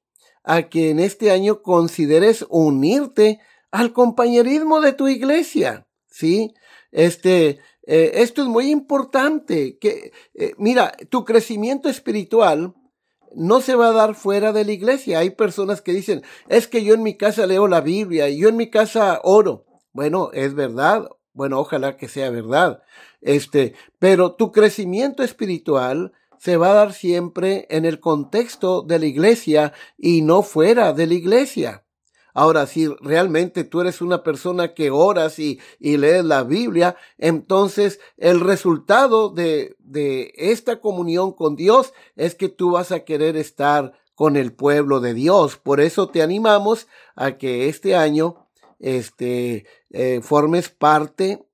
a 0.42 0.68
que 0.68 0.90
en 0.90 0.98
este 0.98 1.30
año 1.30 1.62
consideres 1.62 2.46
unirte 2.48 3.40
al 3.70 3.92
compañerismo 3.92 4.80
de 4.80 4.92
tu 4.92 5.08
iglesia. 5.08 5.86
¿Sí? 6.08 6.54
Este, 6.92 7.58
eh, 7.82 8.12
esto 8.14 8.42
es 8.42 8.48
muy 8.48 8.70
importante. 8.70 9.76
Que, 9.78 10.12
eh, 10.34 10.54
mira, 10.56 10.96
tu 11.10 11.24
crecimiento 11.24 11.88
espiritual 11.88 12.74
no 13.34 13.60
se 13.60 13.74
va 13.74 13.88
a 13.88 13.92
dar 13.92 14.14
fuera 14.14 14.52
de 14.52 14.64
la 14.64 14.72
iglesia. 14.72 15.18
Hay 15.18 15.30
personas 15.30 15.82
que 15.82 15.92
dicen, 15.92 16.22
es 16.48 16.66
que 16.66 16.82
yo 16.82 16.94
en 16.94 17.02
mi 17.02 17.16
casa 17.16 17.46
leo 17.46 17.68
la 17.68 17.82
Biblia 17.82 18.28
y 18.30 18.38
yo 18.38 18.48
en 18.48 18.56
mi 18.56 18.70
casa 18.70 19.20
oro. 19.22 19.66
Bueno, 19.92 20.30
es 20.32 20.54
verdad. 20.54 21.08
Bueno, 21.36 21.60
ojalá 21.60 21.98
que 21.98 22.08
sea 22.08 22.30
verdad. 22.30 22.82
Este, 23.20 23.74
pero 23.98 24.32
tu 24.32 24.52
crecimiento 24.52 25.22
espiritual 25.22 26.14
se 26.38 26.56
va 26.56 26.70
a 26.70 26.74
dar 26.74 26.94
siempre 26.94 27.66
en 27.68 27.84
el 27.84 28.00
contexto 28.00 28.80
de 28.80 28.98
la 28.98 29.04
iglesia 29.04 29.74
y 29.98 30.22
no 30.22 30.42
fuera 30.42 30.94
de 30.94 31.06
la 31.06 31.12
iglesia. 31.12 31.84
Ahora, 32.32 32.66
si 32.66 32.88
realmente 33.02 33.64
tú 33.64 33.82
eres 33.82 34.00
una 34.00 34.22
persona 34.22 34.72
que 34.72 34.90
oras 34.90 35.38
y, 35.38 35.60
lees 35.78 36.24
la 36.24 36.42
Biblia, 36.42 36.96
entonces 37.18 38.00
el 38.16 38.40
resultado 38.40 39.28
de 39.28 39.76
esta 40.36 40.80
comunión 40.80 41.32
con 41.32 41.54
Dios 41.54 41.92
es 42.14 42.34
que 42.34 42.48
tú 42.48 42.72
vas 42.72 42.92
a 42.92 43.00
querer 43.00 43.36
estar 43.36 43.92
con 44.14 44.36
el 44.36 44.54
pueblo 44.54 45.00
de 45.00 45.12
Dios. 45.12 45.58
Por 45.58 45.80
eso 45.80 46.08
te 46.08 46.22
animamos 46.22 46.88
a 47.14 47.32
que 47.32 47.68
este 47.68 47.94
año 47.94 48.45
este, 48.78 49.66
eh, 49.90 50.20
formes 50.22 50.68
parte 50.68 51.46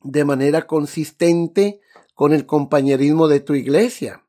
de 0.00 0.24
manera 0.24 0.66
consistente 0.66 1.80
con 2.14 2.32
el 2.32 2.46
compañerismo 2.46 3.28
de 3.28 3.40
tu 3.40 3.54
iglesia. 3.54 4.26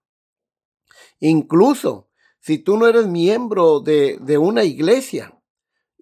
Incluso 1.19 2.09
si 2.39 2.57
tú 2.57 2.77
no 2.77 2.87
eres 2.87 3.07
miembro 3.07 3.79
de, 3.79 4.17
de 4.19 4.37
una 4.37 4.63
iglesia, 4.63 5.33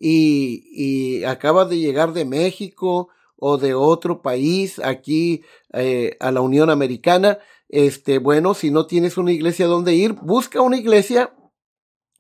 y, 0.02 0.64
y 0.72 1.24
acabas 1.26 1.70
de 1.70 1.78
llegar 1.78 2.12
de 2.14 2.26
México 2.26 3.10
o 3.38 3.58
de 3.60 3.76
otro 3.76 4.24
país 4.24 4.80
aquí 4.80 5.44
eh, 5.74 6.18
a 6.20 6.32
la 6.32 6.42
Unión 6.42 6.72
Americana, 6.72 7.38
este, 7.70 8.18
bueno, 8.18 8.56
si 8.56 8.72
no 8.72 8.88
tienes 8.88 9.18
una 9.18 9.32
iglesia 9.32 9.68
donde 9.68 9.94
ir, 9.94 10.14
busca 10.14 10.62
una 10.62 10.78
iglesia, 10.78 11.36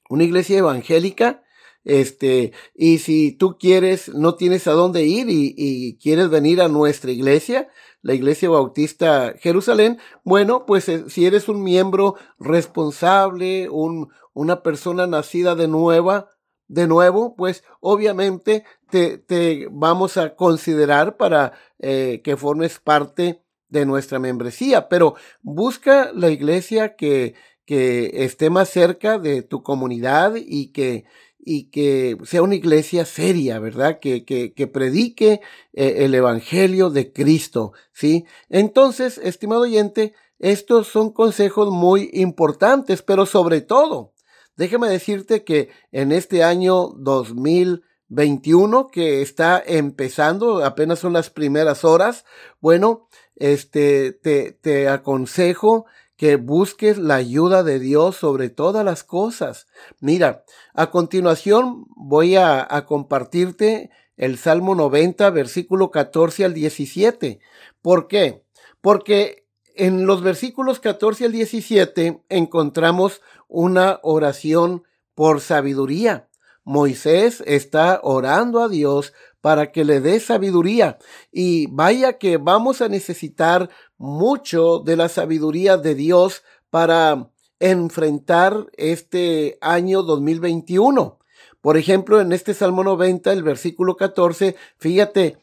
una 0.10 0.24
iglesia 0.24 0.60
evangélica, 0.60 1.44
este, 1.84 2.54
y 2.76 3.00
si 3.00 3.32
tú 3.32 3.58
quieres, 3.60 4.10
no 4.10 4.36
tienes 4.36 4.68
a 4.68 4.72
dónde 4.72 5.04
ir 5.04 5.30
y, 5.30 5.54
y 5.58 5.98
quieres 5.98 6.30
venir 6.30 6.62
a 6.62 6.68
nuestra 6.68 7.12
iglesia, 7.12 7.70
la 8.02 8.14
Iglesia 8.14 8.50
Bautista 8.50 9.36
Jerusalén, 9.40 10.00
bueno, 10.24 10.66
pues 10.66 10.90
eh, 10.90 11.06
si 11.08 11.26
eres 11.26 11.48
un 11.48 11.64
miembro 11.64 12.16
responsable, 12.40 13.70
un, 13.70 14.10
una 14.34 14.64
persona 14.64 15.08
nacida 15.08 15.56
de 15.56 15.68
nueva, 15.68 16.30
de 16.68 16.88
nuevo, 16.88 17.36
pues 17.36 17.64
obviamente 17.80 18.64
te, 18.90 19.18
te 19.18 19.68
vamos 19.72 20.18
a 20.18 20.36
considerar 20.36 21.18
para 21.18 21.54
eh, 21.80 22.22
que 22.24 22.38
formes 22.38 22.80
parte 22.80 23.44
de 23.70 23.86
nuestra 23.86 24.20
membresía, 24.20 24.90
pero 24.90 25.16
busca 25.42 26.12
la 26.14 26.30
iglesia 26.30 26.96
que, 26.96 27.36
que 27.66 28.24
esté 28.26 28.50
más 28.50 28.70
cerca 28.70 29.18
de 29.18 29.44
tu 29.44 29.64
comunidad 29.64 30.34
y 30.36 30.72
que, 30.72 31.06
y 31.44 31.70
que 31.70 32.18
sea 32.24 32.44
una 32.44 32.56
iglesia 32.56 33.06
seria, 33.06 33.60
¿verdad? 33.60 34.00
Que, 34.00 34.26
que, 34.26 34.54
que 34.54 34.68
predique 34.68 35.42
eh, 35.74 35.96
el 36.00 36.14
Evangelio 36.14 36.90
de 36.90 37.12
Cristo, 37.12 37.74
¿sí? 37.94 38.26
Entonces, 38.50 39.18
estimado 39.18 39.62
oyente, 39.62 40.14
estos 40.40 40.88
son 40.88 41.12
consejos 41.12 41.72
muy 41.72 42.10
importantes, 42.14 43.02
pero 43.02 43.26
sobre 43.26 43.62
todo, 43.62 44.14
déjame 44.56 44.88
decirte 44.90 45.44
que 45.44 45.70
en 45.92 46.12
este 46.12 46.44
año 46.44 46.90
2021 46.98 48.88
que 48.88 49.22
está 49.22 49.62
empezando, 49.66 50.64
apenas 50.64 51.00
son 51.00 51.14
las 51.14 51.30
primeras 51.30 51.84
horas, 51.84 52.26
bueno, 52.60 53.08
este, 53.36 54.12
te, 54.12 54.52
te 54.52 54.88
aconsejo 54.88 55.86
que 56.22 56.36
busques 56.36 57.00
la 57.00 57.16
ayuda 57.16 57.64
de 57.64 57.80
Dios 57.80 58.16
sobre 58.16 58.52
todas 58.52 58.86
las 58.86 59.04
cosas. 59.04 59.66
Mira, 60.02 60.44
a 60.76 60.92
continuación 60.92 61.88
voy 61.96 62.36
a, 62.36 62.68
compartirte 62.88 63.90
el 64.18 64.38
Salmo 64.38 64.76
90, 64.76 65.28
versículo 65.32 65.90
14 65.90 66.46
al 66.46 66.54
17. 66.54 67.40
¿Por 67.82 68.08
qué? 68.08 68.46
Porque 68.82 69.48
en 69.74 70.06
los 70.06 70.22
versículos 70.22 70.80
14 70.80 71.26
al 71.26 71.32
17 71.32 72.22
encontramos 72.30 73.22
una 73.48 74.00
oración 74.04 74.84
por 75.16 75.42
sabiduría. 75.42 76.30
Moisés 76.64 77.42
está 77.48 78.00
orando 78.04 78.62
a 78.62 78.70
Dios 78.70 79.14
para 79.42 79.72
que 79.72 79.84
le 79.84 80.00
dé 80.00 80.20
sabiduría. 80.20 81.00
Y 81.32 81.66
vaya 81.68 82.20
que 82.20 82.38
vamos 82.38 82.82
a 82.82 82.90
necesitar 82.90 83.70
mucho 84.02 84.80
de 84.80 84.96
la 84.96 85.10
sabiduría 85.10 85.78
de 85.78 85.94
Dios 85.94 86.42
para 86.72 87.30
enfrentar 87.60 88.66
este 88.76 89.60
año 89.62 90.02
2021. 90.02 91.20
Por 91.62 91.78
ejemplo, 91.78 92.20
en 92.20 92.32
este 92.32 92.56
Salmo 92.56 92.84
90, 92.84 93.32
el 93.32 93.44
versículo 93.44 93.96
14, 93.96 94.56
fíjate, 94.80 95.38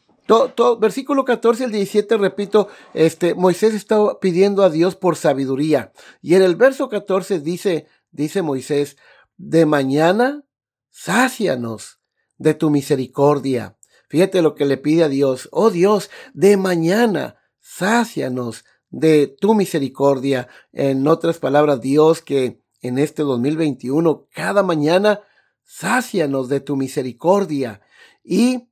versículo 0.77 1.23
14 1.23 1.63
al 1.63 1.71
17, 1.71 2.17
repito, 2.17 2.67
este, 2.93 3.33
Moisés 3.33 3.73
estaba 3.73 4.19
pidiendo 4.19 4.63
a 4.63 4.69
Dios 4.69 4.97
por 4.97 5.15
sabiduría. 5.15 5.93
Y 6.21 6.35
en 6.35 6.41
el 6.41 6.57
verso 6.57 6.89
14 6.89 7.39
dice, 7.39 7.87
dice 8.11 8.41
Moisés, 8.41 8.97
de 9.37 9.65
mañana, 9.65 10.43
sácianos 10.89 12.01
de 12.37 12.55
tu 12.55 12.69
misericordia. 12.69 13.77
Fíjate 14.09 14.41
lo 14.41 14.53
que 14.53 14.65
le 14.65 14.75
pide 14.75 15.05
a 15.05 15.07
Dios. 15.07 15.47
Oh 15.53 15.69
Dios, 15.69 16.09
de 16.33 16.57
mañana, 16.57 17.38
sácianos 17.79 18.65
de 18.89 19.27
tu 19.27 19.55
misericordia. 19.55 20.47
En 20.71 21.07
otras 21.07 21.37
palabras, 21.37 21.81
Dios, 21.81 22.21
que 22.21 22.61
en 22.81 22.97
este 22.97 23.23
2021, 23.23 24.27
cada 24.31 24.63
mañana, 24.63 25.21
sácianos 25.63 26.49
de 26.49 26.59
tu 26.59 26.75
misericordia. 26.75 27.81
Y 28.23 28.69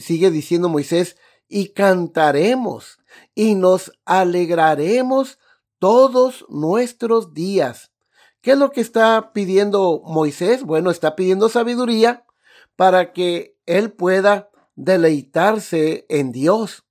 sigue 0.00 0.30
diciendo 0.30 0.68
Moisés, 0.68 1.16
y 1.48 1.68
cantaremos 1.68 2.98
y 3.34 3.54
nos 3.54 3.92
alegraremos 4.04 5.38
todos 5.78 6.44
nuestros 6.48 7.32
días. 7.32 7.92
¿Qué 8.42 8.52
es 8.52 8.58
lo 8.58 8.70
que 8.70 8.80
está 8.80 9.32
pidiendo 9.32 10.02
Moisés? 10.04 10.62
Bueno, 10.62 10.90
está 10.90 11.16
pidiendo 11.16 11.48
sabiduría 11.48 12.26
para 12.76 13.12
que 13.12 13.56
él 13.66 13.92
pueda 13.92 14.50
deleitarse 14.74 16.06
en 16.08 16.32
Dios. 16.32 16.84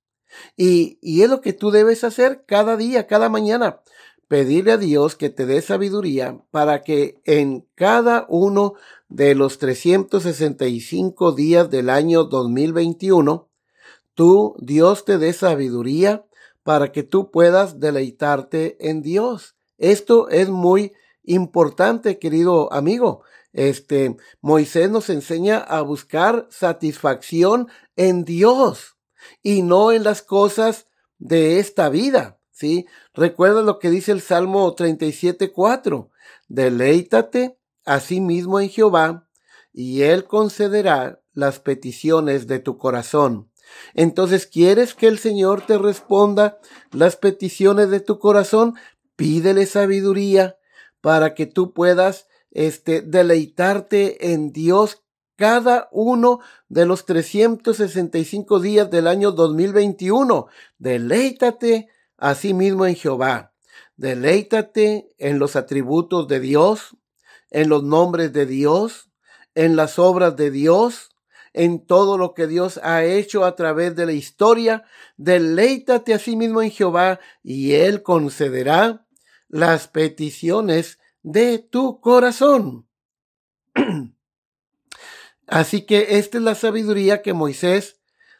Y, 0.56 0.98
y 1.00 1.22
es 1.22 1.30
lo 1.30 1.40
que 1.40 1.52
tú 1.52 1.70
debes 1.70 2.04
hacer 2.04 2.44
cada 2.46 2.76
día, 2.76 3.06
cada 3.06 3.28
mañana 3.28 3.80
pedirle 4.28 4.72
a 4.72 4.76
Dios 4.76 5.16
que 5.16 5.30
te 5.30 5.46
dé 5.46 5.62
sabiduría 5.62 6.38
para 6.50 6.82
que 6.82 7.20
en 7.24 7.66
cada 7.74 8.26
uno 8.28 8.74
de 9.08 9.34
los 9.34 9.58
365 9.58 11.32
días 11.32 11.70
del 11.70 11.88
año 11.88 12.24
2021, 12.24 13.48
tú, 14.14 14.54
Dios 14.58 15.06
te 15.06 15.16
dé 15.16 15.32
sabiduría 15.32 16.26
para 16.62 16.92
que 16.92 17.02
tú 17.02 17.30
puedas 17.30 17.80
deleitarte 17.80 18.76
en 18.86 19.00
Dios. 19.00 19.56
Esto 19.78 20.28
es 20.28 20.50
muy 20.50 20.92
importante, 21.24 22.18
querido 22.18 22.70
amigo. 22.72 23.22
Este, 23.54 24.16
Moisés 24.42 24.90
nos 24.90 25.08
enseña 25.08 25.58
a 25.58 25.80
buscar 25.80 26.46
satisfacción 26.50 27.68
en 27.96 28.24
Dios 28.26 28.97
y 29.42 29.62
no 29.62 29.92
en 29.92 30.04
las 30.04 30.22
cosas 30.22 30.86
de 31.18 31.58
esta 31.58 31.88
vida. 31.88 32.38
¿sí? 32.50 32.86
Recuerda 33.14 33.62
lo 33.62 33.78
que 33.78 33.90
dice 33.90 34.12
el 34.12 34.20
Salmo 34.20 34.74
37.4. 34.74 36.10
Deleítate 36.48 37.58
a 37.84 38.00
sí 38.00 38.20
mismo 38.20 38.60
en 38.60 38.68
Jehová, 38.68 39.28
y 39.72 40.02
él 40.02 40.24
concederá 40.24 41.22
las 41.32 41.60
peticiones 41.60 42.46
de 42.46 42.58
tu 42.58 42.78
corazón. 42.78 43.50
Entonces, 43.94 44.46
¿quieres 44.46 44.94
que 44.94 45.06
el 45.06 45.18
Señor 45.18 45.64
te 45.66 45.78
responda 45.78 46.58
las 46.90 47.16
peticiones 47.16 47.90
de 47.90 48.00
tu 48.00 48.18
corazón? 48.18 48.74
Pídele 49.16 49.66
sabiduría 49.66 50.58
para 51.00 51.34
que 51.34 51.46
tú 51.46 51.72
puedas 51.72 52.26
este, 52.50 53.02
deleitarte 53.02 54.32
en 54.32 54.52
Dios 54.52 55.02
cada 55.38 55.88
uno 55.92 56.40
de 56.68 56.84
los 56.84 57.06
365 57.06 58.58
días 58.58 58.90
del 58.90 59.06
año 59.06 59.30
2021. 59.30 60.48
Deleítate 60.78 61.88
Asimismo 62.16 62.84
en 62.86 62.96
Jehová. 62.96 63.54
Deleítate 63.96 65.14
en 65.16 65.38
los 65.38 65.54
atributos 65.54 66.26
de 66.26 66.40
Dios, 66.40 66.96
en 67.50 67.68
los 67.68 67.84
nombres 67.84 68.32
de 68.32 68.46
Dios, 68.46 69.10
en 69.54 69.76
las 69.76 70.00
obras 70.00 70.34
de 70.34 70.50
Dios, 70.50 71.10
en 71.52 71.86
todo 71.86 72.18
lo 72.18 72.34
que 72.34 72.48
Dios 72.48 72.80
ha 72.82 73.04
hecho 73.04 73.44
a 73.44 73.54
través 73.54 73.94
de 73.94 74.06
la 74.06 74.12
historia. 74.12 74.84
Deleítate 75.16 76.14
a 76.14 76.18
sí 76.18 76.34
mismo 76.34 76.62
en 76.62 76.72
Jehová 76.72 77.20
y 77.44 77.74
Él 77.74 78.02
concederá 78.02 79.06
las 79.46 79.86
peticiones 79.86 80.98
de 81.22 81.60
tu 81.60 82.00
corazón. 82.00 82.88
Así 85.48 85.82
que 85.82 86.18
esta 86.18 86.38
es 86.38 86.44
la 86.44 86.54
sabiduría 86.54 87.22
que 87.22 87.32
Moisés 87.32 87.96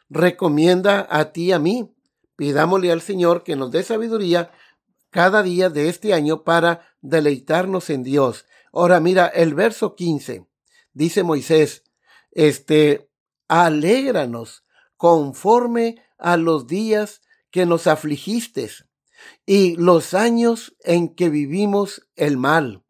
recomienda 0.09 1.07
a 1.09 1.31
ti 1.31 1.45
y 1.45 1.51
a 1.51 1.59
mí. 1.59 1.91
Pidámosle 2.35 2.91
al 2.91 3.01
Señor 3.01 3.43
que 3.43 3.55
nos 3.55 3.71
dé 3.71 3.83
sabiduría 3.83 4.51
cada 5.09 5.41
día 5.41 5.69
de 5.69 5.89
este 5.89 6.13
año 6.13 6.43
para 6.43 6.87
deleitarnos 7.01 7.89
en 7.89 8.03
Dios. 8.03 8.45
Ahora 8.71 8.99
mira, 8.99 9.25
el 9.25 9.55
verso 9.55 9.95
15, 9.95 10.45
dice 10.93 11.23
Moisés, 11.23 11.83
este, 12.31 13.09
alégranos 13.47 14.63
conforme 14.95 16.03
a 16.19 16.37
los 16.37 16.67
días 16.67 17.21
que 17.49 17.65
nos 17.65 17.87
afligiste 17.87 18.69
y 19.47 19.75
los 19.77 20.13
años 20.13 20.75
en 20.81 21.15
que 21.15 21.29
vivimos 21.29 22.07
el 22.15 22.37
mal. 22.37 22.83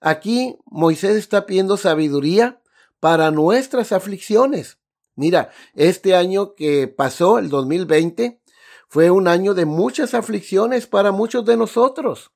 Aquí 0.00 0.56
Moisés 0.66 1.16
está 1.16 1.44
pidiendo 1.44 1.76
sabiduría 1.76 2.62
para 3.00 3.30
nuestras 3.30 3.92
aflicciones. 3.92 4.78
Mira, 5.14 5.50
este 5.74 6.14
año 6.14 6.54
que 6.54 6.88
pasó, 6.88 7.38
el 7.38 7.48
2020, 7.48 8.40
fue 8.88 9.10
un 9.10 9.28
año 9.28 9.54
de 9.54 9.66
muchas 9.66 10.14
aflicciones 10.14 10.86
para 10.86 11.12
muchos 11.12 11.44
de 11.44 11.56
nosotros. 11.56 12.30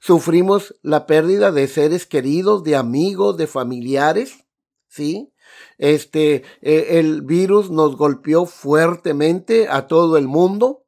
Sufrimos 0.00 0.74
la 0.82 1.06
pérdida 1.06 1.52
de 1.52 1.66
seres 1.66 2.06
queridos, 2.06 2.62
de 2.64 2.76
amigos, 2.76 3.36
de 3.36 3.46
familiares, 3.46 4.44
¿sí? 4.88 5.32
Este, 5.78 6.44
e, 6.60 6.98
el 6.98 7.22
virus 7.22 7.70
nos 7.70 7.96
golpeó 7.96 8.46
fuertemente 8.46 9.68
a 9.68 9.86
todo 9.86 10.16
el 10.18 10.28
mundo, 10.28 10.84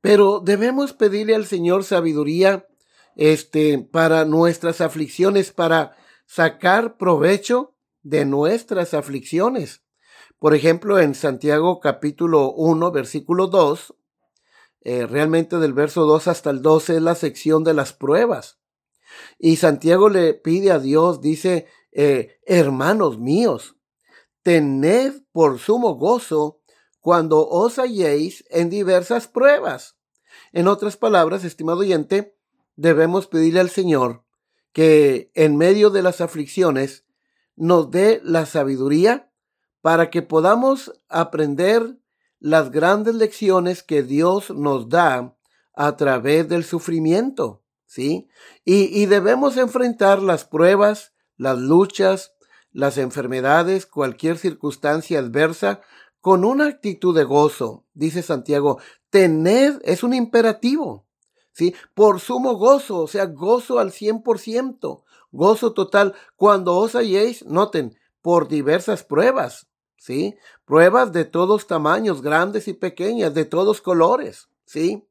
pero 0.00 0.40
debemos 0.40 0.92
pedirle 0.92 1.34
al 1.34 1.46
Señor 1.46 1.84
sabiduría, 1.84 2.66
este, 3.16 3.78
para 3.78 4.24
nuestras 4.24 4.80
aflicciones, 4.80 5.50
para 5.50 5.96
sacar 6.26 6.96
provecho 6.96 7.74
de 8.08 8.24
nuestras 8.24 8.94
aflicciones. 8.94 9.82
Por 10.38 10.54
ejemplo, 10.54 10.98
en 10.98 11.14
Santiago 11.14 11.78
capítulo 11.78 12.52
1, 12.52 12.90
versículo 12.90 13.48
2, 13.48 13.94
eh, 14.80 15.06
realmente 15.06 15.58
del 15.58 15.74
verso 15.74 16.06
2 16.06 16.26
hasta 16.28 16.48
el 16.48 16.62
12 16.62 16.96
es 16.96 17.02
la 17.02 17.14
sección 17.14 17.64
de 17.64 17.74
las 17.74 17.92
pruebas. 17.92 18.58
Y 19.38 19.56
Santiago 19.56 20.08
le 20.08 20.32
pide 20.32 20.70
a 20.70 20.78
Dios, 20.78 21.20
dice, 21.20 21.66
eh, 21.92 22.38
hermanos 22.46 23.18
míos, 23.18 23.76
tened 24.42 25.12
por 25.32 25.58
sumo 25.58 25.96
gozo 25.96 26.62
cuando 27.00 27.46
os 27.46 27.78
halléis 27.78 28.44
en 28.48 28.70
diversas 28.70 29.28
pruebas. 29.28 29.96
En 30.52 30.66
otras 30.66 30.96
palabras, 30.96 31.44
estimado 31.44 31.80
oyente, 31.80 32.38
debemos 32.74 33.26
pedirle 33.26 33.60
al 33.60 33.70
Señor 33.70 34.24
que 34.72 35.30
en 35.34 35.56
medio 35.56 35.90
de 35.90 36.02
las 36.02 36.22
aflicciones 36.22 37.04
nos 37.58 37.90
dé 37.90 38.20
la 38.24 38.46
sabiduría 38.46 39.30
para 39.80 40.10
que 40.10 40.22
podamos 40.22 40.92
aprender 41.08 41.98
las 42.40 42.70
grandes 42.70 43.14
lecciones 43.14 43.82
que 43.82 44.02
Dios 44.02 44.50
nos 44.50 44.88
da 44.88 45.36
a 45.74 45.96
través 45.96 46.48
del 46.48 46.64
sufrimiento, 46.64 47.64
¿sí? 47.86 48.28
Y, 48.64 49.02
y 49.02 49.06
debemos 49.06 49.56
enfrentar 49.56 50.22
las 50.22 50.44
pruebas, 50.44 51.14
las 51.36 51.58
luchas, 51.58 52.32
las 52.70 52.98
enfermedades, 52.98 53.86
cualquier 53.86 54.38
circunstancia 54.38 55.18
adversa, 55.18 55.80
con 56.20 56.44
una 56.44 56.66
actitud 56.66 57.16
de 57.16 57.24
gozo. 57.24 57.86
Dice 57.94 58.22
Santiago, 58.22 58.78
tened 59.10 59.80
es 59.84 60.02
un 60.02 60.14
imperativo. 60.14 61.07
¿Sí? 61.58 61.74
Por 61.92 62.20
sumo 62.20 62.54
gozo, 62.54 63.00
o 63.00 63.08
sea, 63.08 63.26
gozo 63.26 63.80
al 63.80 63.90
100%, 63.90 65.02
gozo 65.32 65.72
total. 65.72 66.14
Cuando 66.36 66.76
os 66.76 66.94
halléis, 66.94 67.44
noten, 67.46 67.98
por 68.22 68.46
diversas 68.46 69.02
pruebas, 69.02 69.66
¿sí? 69.96 70.36
Pruebas 70.64 71.12
de 71.12 71.24
todos 71.24 71.66
tamaños, 71.66 72.22
grandes 72.22 72.68
y 72.68 72.74
pequeñas, 72.74 73.34
de 73.34 73.44
todos 73.44 73.80
colores, 73.80 74.48
¿sí? 74.66 75.04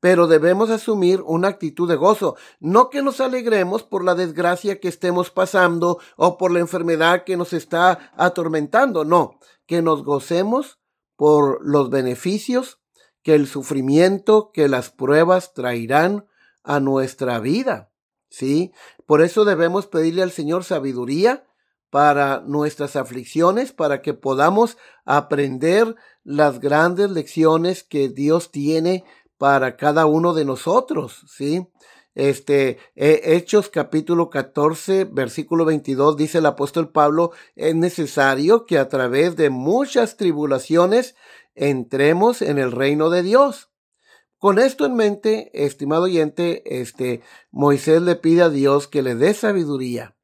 Pero 0.00 0.26
debemos 0.26 0.70
asumir 0.70 1.20
una 1.20 1.48
actitud 1.48 1.86
de 1.86 1.96
gozo, 1.96 2.34
no 2.60 2.88
que 2.88 3.02
nos 3.02 3.20
alegremos 3.20 3.82
por 3.82 4.02
la 4.02 4.14
desgracia 4.14 4.80
que 4.80 4.88
estemos 4.88 5.30
pasando 5.30 5.98
o 6.16 6.38
por 6.38 6.50
la 6.50 6.60
enfermedad 6.60 7.24
que 7.24 7.36
nos 7.36 7.52
está 7.52 8.10
atormentando, 8.16 9.04
no, 9.04 9.38
que 9.66 9.82
nos 9.82 10.02
gocemos 10.02 10.78
por 11.16 11.58
los 11.62 11.90
beneficios 11.90 12.79
que 13.22 13.34
el 13.34 13.46
sufrimiento, 13.46 14.50
que 14.52 14.68
las 14.68 14.90
pruebas 14.90 15.54
traerán 15.54 16.26
a 16.62 16.80
nuestra 16.80 17.38
vida. 17.40 17.90
¿Sí? 18.28 18.72
Por 19.06 19.22
eso 19.22 19.44
debemos 19.44 19.86
pedirle 19.86 20.22
al 20.22 20.30
Señor 20.30 20.62
sabiduría 20.64 21.44
para 21.90 22.40
nuestras 22.40 22.94
aflicciones, 22.94 23.72
para 23.72 24.00
que 24.02 24.14
podamos 24.14 24.78
aprender 25.04 25.96
las 26.22 26.60
grandes 26.60 27.10
lecciones 27.10 27.82
que 27.82 28.08
Dios 28.08 28.52
tiene 28.52 29.04
para 29.38 29.76
cada 29.76 30.06
uno 30.06 30.32
de 30.32 30.44
nosotros, 30.44 31.24
¿sí? 31.26 31.66
Este, 32.14 32.78
Hechos 32.96 33.68
capítulo 33.68 34.30
14, 34.30 35.04
versículo 35.04 35.64
22, 35.64 36.16
dice 36.16 36.38
el 36.38 36.46
apóstol 36.46 36.90
Pablo, 36.90 37.30
es 37.54 37.74
necesario 37.74 38.66
que 38.66 38.78
a 38.78 38.88
través 38.88 39.36
de 39.36 39.48
muchas 39.50 40.16
tribulaciones 40.16 41.14
entremos 41.54 42.42
en 42.42 42.58
el 42.58 42.72
reino 42.72 43.10
de 43.10 43.22
Dios. 43.22 43.70
Con 44.38 44.58
esto 44.58 44.86
en 44.86 44.94
mente, 44.94 45.50
estimado 45.52 46.04
oyente, 46.04 46.80
este, 46.80 47.20
Moisés 47.50 48.02
le 48.02 48.16
pide 48.16 48.42
a 48.42 48.48
Dios 48.48 48.88
que 48.88 49.02
le 49.02 49.14
dé 49.14 49.34
sabiduría 49.34 50.16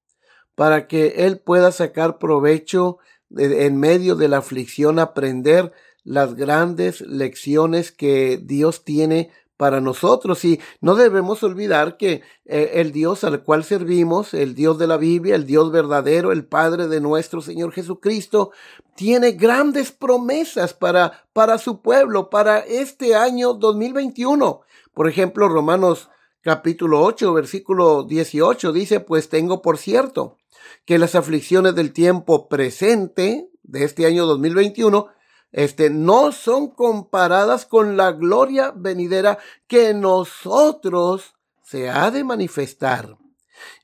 para 0.57 0.89
que 0.89 1.27
él 1.27 1.39
pueda 1.39 1.71
sacar 1.71 2.19
provecho 2.19 2.99
en 3.37 3.79
medio 3.79 4.17
de 4.17 4.29
la 4.29 4.39
aflicción, 4.39 4.99
aprender 4.99 5.73
las 6.03 6.35
grandes 6.35 7.01
lecciones 7.03 7.93
que 7.93 8.41
Dios 8.43 8.85
tiene 8.85 9.31
para 9.57 9.81
nosotros. 9.81 10.45
Y 10.45 10.61
no 10.81 10.95
debemos 10.95 11.43
olvidar 11.43 11.97
que 11.97 12.23
eh, 12.45 12.73
el 12.75 12.93
Dios 12.93 13.25
al 13.25 13.43
cual 13.43 13.65
servimos, 13.65 14.35
el 14.35 14.55
Dios 14.55 14.79
de 14.79 14.87
la 14.87 14.97
Biblia, 14.97 15.35
el 15.35 15.47
Dios 15.47 15.71
verdadero, 15.73 16.33
el 16.33 16.45
Padre 16.45 16.89
de 16.89 17.01
nuestro 17.01 17.41
Señor 17.41 17.73
Jesucristo, 17.73 18.53
tiene 18.95 19.33
grandes 19.33 19.93
promesas 19.93 20.75
para, 20.75 21.27
para 21.33 21.59
su 21.59 21.81
pueblo, 21.81 22.31
para 22.31 22.59
este 22.61 23.15
año 23.15 23.55
2021. 23.55 24.61
Por 24.95 25.09
ejemplo, 25.09 25.49
Romanos 25.49 26.11
capítulo 26.43 27.03
8, 27.03 27.33
versículo 27.35 28.05
18 28.05 28.73
dice, 28.73 29.01
pues 29.01 29.29
tengo 29.29 29.63
por 29.63 29.79
cierto 29.79 30.39
que 30.85 30.99
las 30.99 31.15
aflicciones 31.15 31.75
del 31.75 31.93
tiempo 31.93 32.49
presente 32.49 33.51
de 33.65 33.85
este 33.85 34.07
año 34.07 34.27
2021 34.27 35.09
este, 35.53 35.91
no 35.91 36.33
son 36.33 36.71
comparadas 36.71 37.67
con 37.67 37.97
la 37.97 38.13
gloria 38.13 38.73
venidera 38.77 39.39
que 39.67 39.95
nosotros 39.95 41.35
se 41.63 41.91
ha 41.91 42.11
de 42.11 42.25
manifestar. 42.25 43.17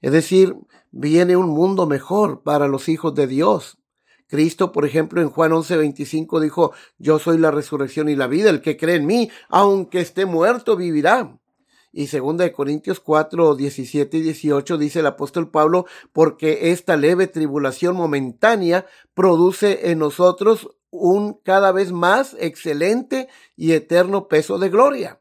Es 0.00 0.12
decir, 0.12 0.56
viene 0.90 1.36
un 1.36 1.48
mundo 1.48 1.86
mejor 1.86 2.42
para 2.42 2.68
los 2.68 2.88
hijos 2.88 3.14
de 3.14 3.26
Dios. 3.26 3.78
Cristo, 4.28 4.72
por 4.72 4.86
ejemplo, 4.86 5.20
en 5.20 5.28
Juan 5.28 5.52
11:25 5.52 6.40
dijo, 6.40 6.72
yo 6.98 7.18
soy 7.18 7.38
la 7.38 7.50
resurrección 7.50 8.08
y 8.08 8.16
la 8.16 8.28
vida, 8.28 8.50
el 8.50 8.62
que 8.62 8.76
cree 8.76 8.96
en 8.96 9.06
mí, 9.06 9.30
aunque 9.48 10.00
esté 10.00 10.24
muerto, 10.24 10.76
vivirá. 10.76 11.38
Y 11.92 12.06
segunda 12.06 12.44
de 12.44 12.52
Corintios 12.52 13.00
4, 13.00 13.54
17 13.54 14.16
y 14.16 14.22
18 14.22 14.78
dice 14.78 15.00
el 15.00 15.06
apóstol 15.06 15.50
Pablo, 15.50 15.84
porque 16.14 16.70
esta 16.72 16.96
leve 16.96 17.26
tribulación 17.26 17.94
momentánea 17.94 18.86
produce 19.12 19.90
en 19.90 19.98
nosotros 19.98 20.70
un 20.92 21.40
cada 21.42 21.72
vez 21.72 21.90
más 21.90 22.36
excelente 22.38 23.28
y 23.56 23.72
eterno 23.72 24.28
peso 24.28 24.58
de 24.58 24.68
gloria, 24.68 25.20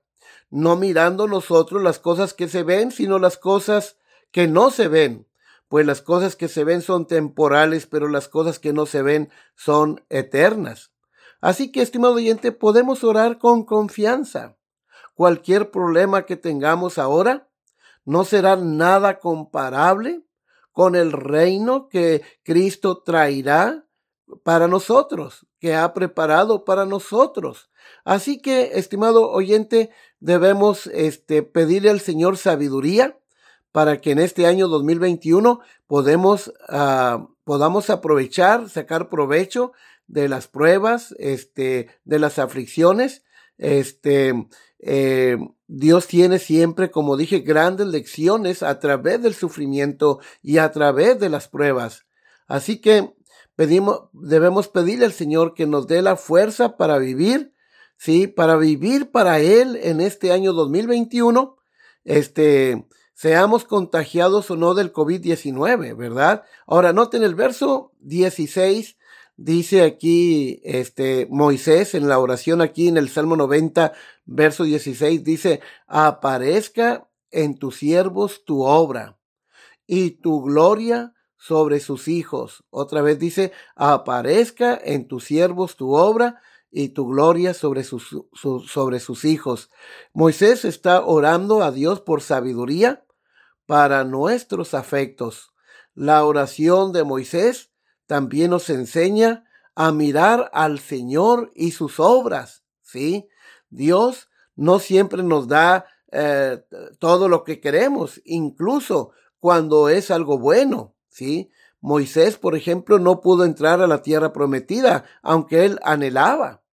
no 0.50 0.76
mirando 0.76 1.28
nosotros 1.28 1.82
las 1.82 1.98
cosas 1.98 2.34
que 2.34 2.48
se 2.48 2.62
ven, 2.62 2.92
sino 2.92 3.18
las 3.18 3.38
cosas 3.38 3.98
que 4.32 4.48
no 4.48 4.70
se 4.70 4.90
ven, 4.90 5.28
pues 5.70 5.86
las 5.86 6.02
cosas 6.02 6.36
que 6.36 6.50
se 6.50 6.66
ven 6.66 6.82
son 6.82 7.08
temporales, 7.08 7.88
pero 7.88 8.10
las 8.10 8.28
cosas 8.28 8.60
que 8.60 8.74
no 8.74 8.86
se 8.86 9.02
ven 9.02 9.32
son 9.56 10.04
eternas. 10.10 10.92
Así 11.40 11.72
que, 11.72 11.82
estimado 11.82 12.16
oyente, 12.16 12.52
podemos 12.52 13.04
orar 13.06 13.40
con 13.40 13.64
confianza. 13.64 14.58
Cualquier 15.16 15.72
problema 15.72 16.26
que 16.26 16.36
tengamos 16.36 16.98
ahora 16.98 17.50
no 18.04 18.26
será 18.26 18.58
nada 18.58 19.20
comparable 19.20 20.24
con 20.74 20.96
el 20.96 21.14
reino 21.14 21.88
que 21.88 22.22
Cristo 22.44 23.02
traerá 23.04 23.86
para 24.44 24.67
nosotros, 24.67 25.46
que 25.60 25.76
ha 25.76 25.94
preparado 25.94 26.65
para 26.65 26.86
nosotros. 26.86 27.70
Así 28.04 28.41
que, 28.41 28.72
estimado 28.74 29.30
oyente, 29.32 29.89
debemos 30.20 30.88
este, 30.88 31.44
pedirle 31.44 31.89
al 31.89 32.00
Señor 32.00 32.38
sabiduría 32.38 33.17
para 33.72 34.02
que 34.02 34.12
en 34.12 34.20
este 34.20 34.46
año 34.46 34.67
2021 34.67 35.62
podemos, 35.88 36.54
uh, 36.70 37.28
podamos 37.44 37.89
aprovechar, 37.89 38.70
sacar 38.70 39.10
provecho 39.10 39.72
de 40.08 40.28
las 40.28 40.48
pruebas, 40.48 41.15
este, 41.20 41.89
de 42.04 42.20
las 42.20 42.38
aflicciones. 42.38 43.24
Este, 43.58 44.34
eh, 44.80 45.38
Dios 45.67 46.08
tiene 46.08 46.39
siempre, 46.39 46.91
como 46.91 47.15
dije, 47.15 47.39
grandes 47.39 47.88
lecciones 47.88 48.63
a 48.63 48.80
través 48.80 49.22
del 49.22 49.36
sufrimiento 49.36 50.20
y 50.41 50.58
a 50.58 50.72
través 50.72 51.20
de 51.20 51.30
las 51.30 51.48
pruebas. 51.48 52.06
Así 52.48 52.82
que 52.82 53.13
Pedimos, 53.56 54.10
debemos 54.14 54.68
pedirle 54.68 55.06
al 55.06 55.14
Señor 55.14 55.54
que 55.54 55.66
nos 55.66 55.88
dé 55.88 56.02
la 56.02 56.16
fuerza 56.16 56.78
para 56.78 56.98
vivir, 56.98 57.54
sí, 57.98 58.28
para 58.28 58.58
vivir 58.58 59.12
para 59.12 59.40
Él 59.40 59.78
en 59.82 60.02
este 60.02 60.32
año 60.32 60.54
2021, 60.54 61.58
este, 62.04 62.88
seamos 63.14 63.66
contagiados 63.66 64.50
o 64.50 64.56
no 64.56 64.74
del 64.74 64.92
COVID-19, 64.94 65.96
¿verdad? 65.96 66.44
Ahora, 66.66 66.94
noten 66.94 67.24
el 67.24 67.36
verso 67.36 67.92
16, 68.00 68.98
dice 69.36 69.84
aquí, 69.84 70.62
este, 70.64 71.28
Moisés 71.30 71.94
en 71.94 72.08
la 72.08 72.20
oración 72.20 72.62
aquí 72.62 72.88
en 72.88 72.98
el 72.98 73.10
Salmo 73.10 73.36
90, 73.36 73.94
verso 74.26 74.64
16, 74.64 75.24
dice, 75.24 75.62
aparezca 75.88 77.10
en 77.32 77.58
tus 77.58 77.78
siervos 77.78 78.44
tu 78.46 78.64
obra 78.64 79.18
y 79.86 80.12
tu 80.12 80.42
gloria 80.42 81.14
sobre 81.41 81.80
sus 81.80 82.08
hijos. 82.08 82.63
Otra 82.69 83.01
vez 83.01 83.17
dice, 83.17 83.51
aparezca 83.75 84.80
en 84.84 85.08
tus 85.08 85.23
siervos 85.23 85.75
tu 85.75 85.95
obra 85.95 86.39
y 86.69 86.89
tu 86.89 87.08
gloria 87.08 87.56
sobre 87.56 87.84
sus, 87.84 88.15
sobre 88.67 88.99
sus 88.99 89.25
hijos. 89.25 89.71
Moisés 90.13 90.65
está 90.65 91.04
orando 91.04 91.63
a 91.63 91.71
Dios 91.71 91.99
por 91.99 92.21
sabiduría 92.21 93.04
para 93.65 94.04
nuestros 94.04 94.75
afectos. 94.75 95.51
La 95.95 96.25
oración 96.25 96.93
de 96.93 97.04
Moisés 97.04 97.71
también 98.06 98.51
nos 98.51 98.69
enseña 98.69 99.45
a 99.73 99.91
mirar 99.91 100.51
al 100.54 100.77
Señor 100.77 101.51
y 101.56 101.71
sus 101.71 101.99
obras. 101.99 102.63
¿sí? 102.84 103.27
Dios 103.71 104.30
no 104.56 104.77
siempre 104.77 105.23
nos 105.23 105.47
da 105.47 105.88
eh, 106.12 106.63
todo 106.99 107.27
lo 107.27 107.43
que 107.43 107.60
queremos, 107.60 108.21
incluso 108.25 109.12
cuando 109.39 109.89
es 109.89 110.12
algo 110.12 110.38
bueno. 110.38 110.93
¿Sí? 111.12 111.52
Moisés, 111.82 112.38
por 112.38 112.56
ejemplo, 112.56 112.97
no 112.97 113.21
pudo 113.21 113.43
entrar 113.43 113.82
a 113.82 113.88
la 113.88 114.02
tierra 114.02 114.34
prometida, 114.34 115.06
aunque 115.21 115.65
él 115.65 115.80
anhelaba. 115.84 116.63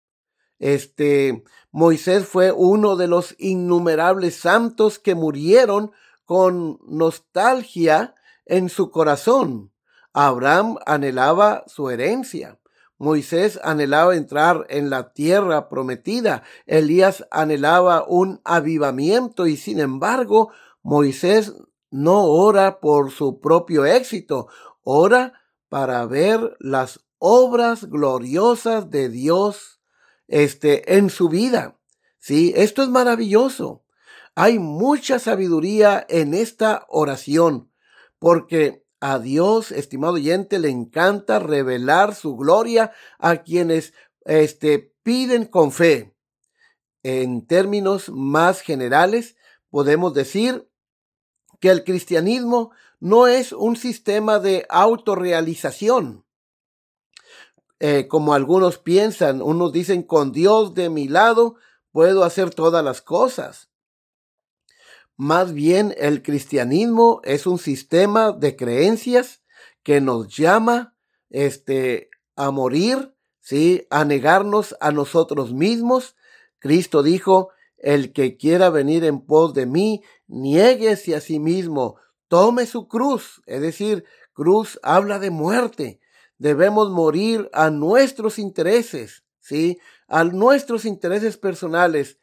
Este, 0.59 1.45
Moisés 1.71 2.27
fue 2.27 2.53
uno 2.53 2.97
de 2.97 3.09
los 3.09 3.35
innumerables 3.39 4.37
santos 4.37 4.99
que 4.99 5.15
murieron 5.15 5.93
con 6.25 6.79
nostalgia 6.87 8.15
en 8.45 8.69
su 8.69 8.91
corazón. 8.91 9.73
Abraham 10.13 10.79
anhelaba 10.87 11.65
su 11.67 11.91
herencia. 11.91 12.59
Moisés 12.99 13.61
anhelaba 13.63 14.17
entrar 14.17 14.67
en 14.69 14.91
la 14.91 15.13
tierra 15.13 15.69
prometida. 15.69 16.43
Elías 16.67 17.27
anhelaba 17.31 18.05
un 18.07 18.41
avivamiento 18.45 19.47
y 19.47 19.57
sin 19.57 19.79
embargo 19.79 20.51
Moisés 20.83 21.55
no 21.91 22.25
ora 22.25 22.81
por 22.81 23.11
su 23.11 23.41
propio 23.41 23.85
éxito, 23.85 24.49
ora 24.83 25.33
para 25.69 26.05
ver 26.07 26.57
las 26.61 27.01
obras 27.19 27.85
gloriosas 27.87 28.91
de 28.91 29.09
Dios 29.09 29.81
este, 30.27 30.97
en 30.97 31.11
su 31.11 31.29
vida. 31.29 31.79
Sí, 32.19 32.53
esto 32.57 32.83
es 32.83 32.89
maravilloso. 32.89 33.85
Hay 34.35 34.59
mucha 34.59 35.19
sabiduría 35.19 36.07
en 36.09 36.35
esta 36.35 36.87
oración, 36.89 37.73
porque 38.19 38.85
A 39.01 39.21
Dios, 39.21 39.71
estimado 39.71 40.15
oyente, 40.15 40.59
le 40.59 40.71
encanta 40.71 41.39
revelar 41.39 42.17
su 42.17 42.37
gloria 42.37 42.91
a 43.21 43.43
quienes 43.45 43.95
este, 44.25 44.93
piden 45.05 45.45
con 45.45 45.71
fe. 45.71 46.17
En 47.05 47.47
términos 47.47 48.11
más 48.11 48.61
generales, 48.61 49.37
podemos 49.71 50.15
decir 50.15 50.68
que 51.61 51.71
el 51.71 51.85
cristianismo 51.85 52.71
no 53.01 53.27
es 53.27 53.53
un 53.53 53.77
sistema 53.77 54.39
de 54.39 54.67
autorrealización. 54.69 56.25
Eh, 57.81 58.09
como 58.09 58.35
algunos 58.35 58.79
piensan, 58.79 59.41
unos 59.41 59.73
dicen, 59.73 60.03
con 60.03 60.33
Dios 60.33 60.75
de 60.75 60.91
mi 60.91 61.07
lado, 61.07 61.57
puedo 61.93 62.25
hacer 62.25 62.51
todas 62.51 62.85
las 62.85 63.01
cosas. 63.03 63.71
Más 65.17 65.53
bien, 65.53 65.95
el 65.99 66.23
cristianismo 66.23 67.21
es 67.25 67.47
un 67.47 67.59
sistema 67.59 68.33
de 68.33 68.57
creencias 68.57 69.43
que 69.83 70.01
nos 70.01 70.29
llama 70.29 70.97
este, 71.31 72.11
a 72.37 72.51
morir, 72.51 73.15
¿sí? 73.41 73.87
a 73.91 74.05
negarnos 74.05 74.77
a 74.81 74.93
nosotros 74.93 75.53
mismos. 75.53 76.17
Cristo 76.59 77.03
dijo, 77.03 77.51
el 77.79 78.13
que 78.13 78.37
quiera 78.37 78.71
venir 78.71 79.05
en 79.05 79.21
pos 79.21 79.55
de 79.55 79.67
mí, 79.67 80.03
niéguese 80.27 81.15
a 81.15 81.21
sí 81.21 81.39
mismo, 81.39 81.97
tome 82.29 82.67
su 82.67 82.89
cruz. 82.89 83.43
Es 83.47 83.61
decir, 83.61 84.05
cruz 84.33 84.79
habla 84.83 85.19
de 85.19 85.31
muerte. 85.31 86.01
Debemos 86.39 86.91
morir 86.91 87.49
a 87.53 87.71
nuestros 87.71 88.39
intereses, 88.39 89.25
¿sí? 89.41 89.79
A 90.07 90.25
nuestros 90.25 90.85
intereses 90.85 91.37
personales 91.37 92.19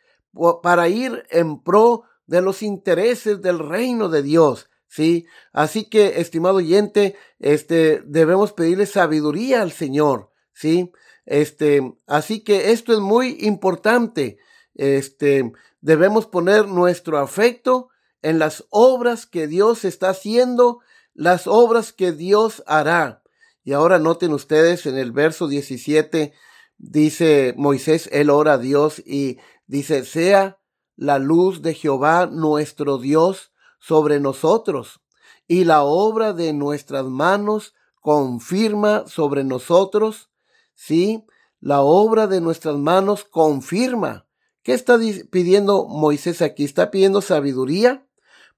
para 0.62 0.90
ir 0.90 1.26
en 1.30 1.62
pro 1.62 2.04
de 2.28 2.42
los 2.42 2.62
intereses 2.62 3.42
del 3.42 3.60
reino 3.60 4.10
de 4.10 4.22
Dios. 4.22 4.70
¿sí? 4.88 5.26
Así 5.52 5.90
que, 5.90 6.22
estimado 6.22 6.56
oyente, 6.58 7.16
este, 7.40 8.02
debemos 8.06 8.54
pedirle 8.54 8.86
sabiduría 8.86 9.62
al 9.62 9.72
Señor, 9.72 10.32
¿sí? 10.54 10.92
Este, 11.26 11.96
así 12.08 12.44
que 12.44 12.72
esto 12.72 12.94
es 12.94 13.00
muy 13.00 13.38
importante. 13.42 14.38
Este, 14.76 15.52
debemos 15.82 16.28
poner 16.28 16.68
nuestro 16.68 17.18
afecto 17.18 17.90
en 18.22 18.40
las 18.40 18.66
obras 18.70 19.26
que 19.26 19.48
Dios 19.48 19.86
está 19.86 20.10
haciendo, 20.10 20.80
las 21.14 21.48
obras 21.48 21.94
que 21.94 22.12
Dios 22.12 22.64
hará. 22.68 23.24
Y 23.64 23.74
ahora 23.74 24.00
noten 24.00 24.32
ustedes 24.34 24.86
en 24.86 24.98
el 24.98 25.12
verso 25.12 25.48
17, 25.48 26.34
dice 26.78 27.54
Moisés, 27.58 28.10
él 28.12 28.30
ora 28.30 28.54
a 28.54 28.58
Dios 28.58 29.00
y 29.00 29.38
dice, 29.66 30.06
sea 30.06 30.60
la 30.96 31.20
luz 31.20 31.62
de 31.62 31.74
Jehová 31.74 32.28
nuestro 32.28 32.98
Dios 32.98 33.52
sobre 33.80 34.20
nosotros 34.20 35.02
y 35.48 35.64
la 35.64 35.84
obra 35.84 36.34
de 36.34 36.54
nuestras 36.54 37.06
manos 37.06 37.74
confirma 38.02 39.08
sobre 39.08 39.44
nosotros. 39.44 40.30
Sí, 40.74 41.26
la 41.60 41.82
obra 41.82 42.28
de 42.28 42.42
nuestras 42.42 42.78
manos 42.78 43.24
confirma. 43.24 44.26
¿Qué 44.66 44.74
está 44.74 45.00
pidiendo 45.30 45.86
Moisés 45.86 46.42
aquí? 46.42 46.64
Está 46.64 46.90
pidiendo 46.90 47.22
sabiduría 47.22 48.04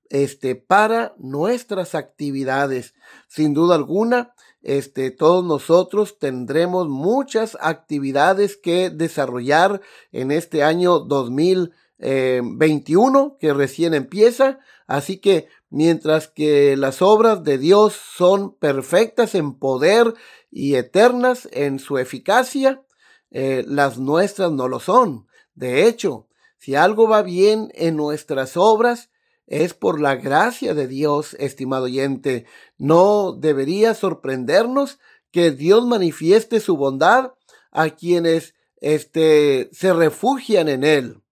este, 0.09 0.55
para 0.55 1.13
nuestras 1.17 1.95
actividades. 1.95 2.93
Sin 3.27 3.53
duda 3.53 3.75
alguna, 3.75 4.33
este, 4.61 5.11
todos 5.11 5.43
nosotros 5.43 6.17
tendremos 6.17 6.87
muchas 6.87 7.57
actividades 7.59 8.55
que 8.55 8.89
desarrollar 8.89 9.81
en 10.13 10.31
este 10.31 10.63
año 10.63 10.99
2021 10.99 13.35
que 13.37 13.53
recién 13.53 13.93
empieza. 13.93 14.59
Así 14.87 15.17
que 15.17 15.49
mientras 15.69 16.29
que 16.29 16.77
las 16.77 17.01
obras 17.01 17.43
de 17.43 17.57
Dios 17.57 17.99
son 18.15 18.55
perfectas 18.55 19.35
en 19.35 19.55
poder 19.55 20.13
y 20.51 20.75
eternas 20.75 21.49
en 21.51 21.79
su 21.79 21.97
eficacia, 21.97 22.81
eh, 23.29 23.65
las 23.67 23.97
nuestras 23.97 24.53
no 24.53 24.69
lo 24.69 24.79
son. 24.79 25.27
De 25.57 25.87
hecho, 25.87 26.27
si 26.59 26.75
algo 26.75 27.09
va 27.09 27.23
bien 27.23 27.71
en 27.73 27.95
nuestras 27.95 28.57
obras, 28.57 29.09
es 29.47 29.73
por 29.73 29.99
la 29.99 30.15
gracia 30.15 30.75
de 30.75 30.87
Dios, 30.87 31.33
estimado 31.39 31.85
oyente. 31.85 32.45
No 32.77 33.31
debería 33.31 33.95
sorprendernos 33.95 34.99
que 35.31 35.49
Dios 35.49 35.87
manifieste 35.87 36.59
su 36.59 36.77
bondad 36.77 37.33
a 37.71 37.89
quienes 37.89 38.53
este, 38.81 39.69
se 39.71 39.93
refugian 39.93 40.67
en 40.67 40.83
Él. 40.83 41.23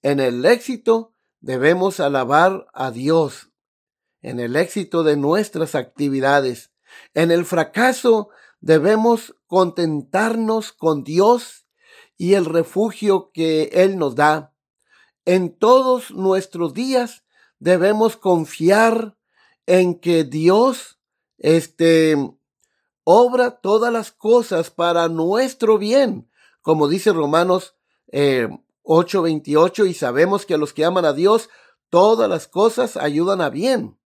En 0.00 0.20
el 0.20 0.44
éxito 0.44 1.12
debemos 1.40 1.98
alabar 1.98 2.68
a 2.72 2.92
Dios, 2.92 3.50
en 4.22 4.38
el 4.38 4.54
éxito 4.54 5.02
de 5.02 5.16
nuestras 5.16 5.74
actividades. 5.74 6.70
En 7.14 7.32
el 7.32 7.44
fracaso 7.44 8.28
debemos 8.60 9.34
contentarnos 9.48 10.72
con 10.72 11.02
Dios 11.02 11.65
y 12.16 12.34
el 12.34 12.44
refugio 12.44 13.30
que 13.32 13.70
Él 13.72 13.98
nos 13.98 14.14
da. 14.14 14.54
En 15.24 15.56
todos 15.56 16.10
nuestros 16.10 16.74
días 16.74 17.24
debemos 17.58 18.16
confiar 18.16 19.16
en 19.66 19.98
que 19.98 20.24
Dios 20.24 20.98
este, 21.38 22.16
obra 23.04 23.60
todas 23.60 23.92
las 23.92 24.12
cosas 24.12 24.70
para 24.70 25.08
nuestro 25.08 25.78
bien, 25.78 26.30
como 26.62 26.88
dice 26.88 27.12
Romanos 27.12 27.76
eh, 28.12 28.48
8:28, 28.82 29.88
y 29.88 29.94
sabemos 29.94 30.46
que 30.46 30.54
a 30.54 30.58
los 30.58 30.72
que 30.72 30.84
aman 30.84 31.04
a 31.04 31.12
Dios, 31.12 31.50
todas 31.90 32.28
las 32.28 32.46
cosas 32.46 32.96
ayudan 32.96 33.40
a 33.40 33.50
bien. 33.50 33.98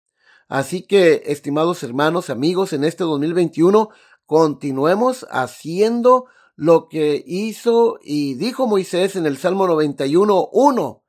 Así 0.48 0.82
que, 0.82 1.22
estimados 1.26 1.82
hermanos, 1.82 2.28
amigos, 2.28 2.72
en 2.72 2.84
este 2.84 3.04
2021, 3.04 3.90
continuemos 4.26 5.26
haciendo 5.30 6.26
lo 6.60 6.90
que 6.90 7.24
hizo 7.26 7.98
y 8.02 8.34
dijo 8.34 8.66
Moisés 8.66 9.16
en 9.16 9.24
el 9.24 9.38
Salmo 9.38 9.66
91, 9.66 10.50
1. 10.52 11.02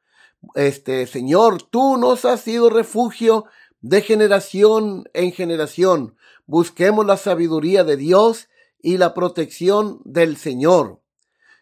Este, 0.56 1.06
Señor, 1.08 1.62
tú 1.64 1.98
nos 1.98 2.24
has 2.24 2.40
sido 2.40 2.70
refugio 2.70 3.44
de 3.82 4.02
generación 4.02 5.10
en 5.14 5.34
generación. 5.34 6.16
Busquemos 6.46 7.06
la 7.06 7.18
sabiduría 7.18 7.84
de 7.84 7.98
Dios 7.98 8.48
y 8.82 8.98
la 8.98 9.14
protección 9.14 10.00
del 10.06 10.38
Señor. 10.38 11.02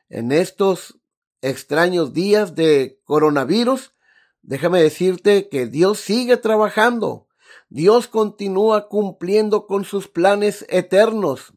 En 0.08 0.32
estos 0.32 1.00
extraños 1.42 2.14
días 2.14 2.54
de 2.54 3.02
coronavirus, 3.06 3.96
déjame 4.44 4.84
decirte 4.84 5.50
que 5.50 5.66
Dios 5.66 5.98
sigue 5.98 6.38
trabajando. 6.38 7.26
Dios 7.70 8.08
continúa 8.08 8.88
cumpliendo 8.88 9.66
con 9.66 9.84
sus 9.84 10.08
planes 10.08 10.64
eternos 10.70 11.54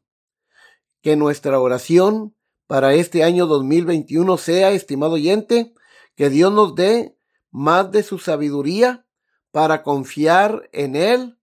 que 1.03 1.17
nuestra 1.17 1.61
oración 1.61 2.35
para 2.67 2.95
este 2.95 3.25
año 3.25 3.47
2021 3.47 4.38
sea, 4.38 4.71
estimado 4.71 5.15
oyente, 5.15 5.75
que 6.15 6.31
Dios 6.31 6.53
nos 6.53 6.75
dé 6.75 7.19
más 7.51 7.91
de 7.91 8.03
su 8.03 8.19
sabiduría 8.19 9.05
para 9.51 9.83
confiar 9.83 10.71
en 10.73 10.97
Él 10.97 11.38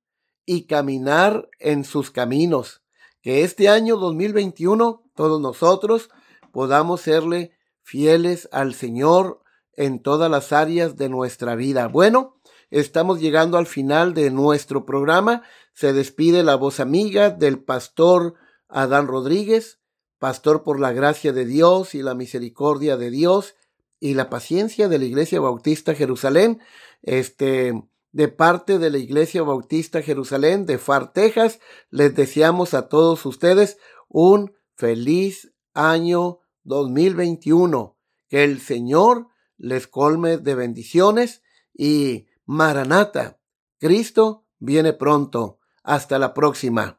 y 0.45 0.65
caminar 0.65 1.49
en 1.59 1.83
sus 1.83 2.09
caminos. 2.09 2.81
Que 3.21 3.43
este 3.43 3.69
año 3.69 3.97
2021 3.97 5.03
todos 5.13 5.41
nosotros 5.41 6.09
podamos 6.51 7.01
serle 7.01 7.51
fieles 7.83 8.47
al 8.51 8.73
Señor 8.73 9.43
en 9.73 10.01
todas 10.01 10.31
las 10.31 10.53
áreas 10.53 10.95
de 10.95 11.09
nuestra 11.09 11.55
vida. 11.55 11.87
Bueno, 11.87 12.39
estamos 12.71 13.19
llegando 13.19 13.57
al 13.57 13.67
final 13.67 14.13
de 14.13 14.31
nuestro 14.31 14.85
programa. 14.85 15.43
Se 15.73 15.93
despide 15.93 16.43
la 16.43 16.55
voz 16.55 16.79
amiga 16.79 17.29
del 17.29 17.61
pastor 17.61 18.35
Adán 18.69 19.07
Rodríguez, 19.07 19.79
pastor 20.19 20.63
por 20.63 20.79
la 20.79 20.93
gracia 20.93 21.33
de 21.33 21.45
Dios 21.45 21.95
y 21.95 22.03
la 22.03 22.13
misericordia 22.13 22.95
de 22.95 23.09
Dios 23.09 23.55
y 23.99 24.13
la 24.13 24.29
paciencia 24.29 24.87
de 24.87 24.99
la 24.99 25.05
Iglesia 25.05 25.41
Bautista 25.41 25.95
Jerusalén, 25.95 26.61
este, 27.01 27.73
de 28.11 28.27
parte 28.27 28.79
de 28.79 28.89
la 28.89 28.97
Iglesia 28.97 29.43
Bautista 29.43 30.01
Jerusalén 30.01 30.65
de 30.65 30.77
Far, 30.77 31.11
Texas, 31.11 31.59
les 31.89 32.15
deseamos 32.15 32.73
a 32.73 32.87
todos 32.87 33.25
ustedes 33.25 33.77
un 34.07 34.53
feliz 34.75 35.51
año 35.73 36.39
2021. 36.63 37.97
Que 38.27 38.43
el 38.43 38.61
Señor 38.61 39.27
les 39.57 39.87
colme 39.87 40.37
de 40.37 40.55
bendiciones 40.55 41.41
y 41.73 42.27
Maranata, 42.45 43.39
Cristo 43.79 44.45
viene 44.59 44.93
pronto. 44.93 45.59
Hasta 45.83 46.19
la 46.19 46.33
próxima. 46.33 46.98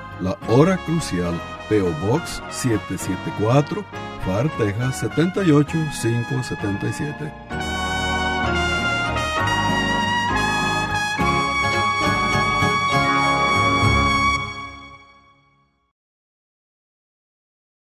la 0.21 0.37
hora 0.47 0.77
crucial 0.85 1.33
PO 1.69 1.91
Box 2.07 2.41
774, 2.49 3.83
FAR, 4.25 4.49
Texas 4.57 4.99
78577. 4.99 7.60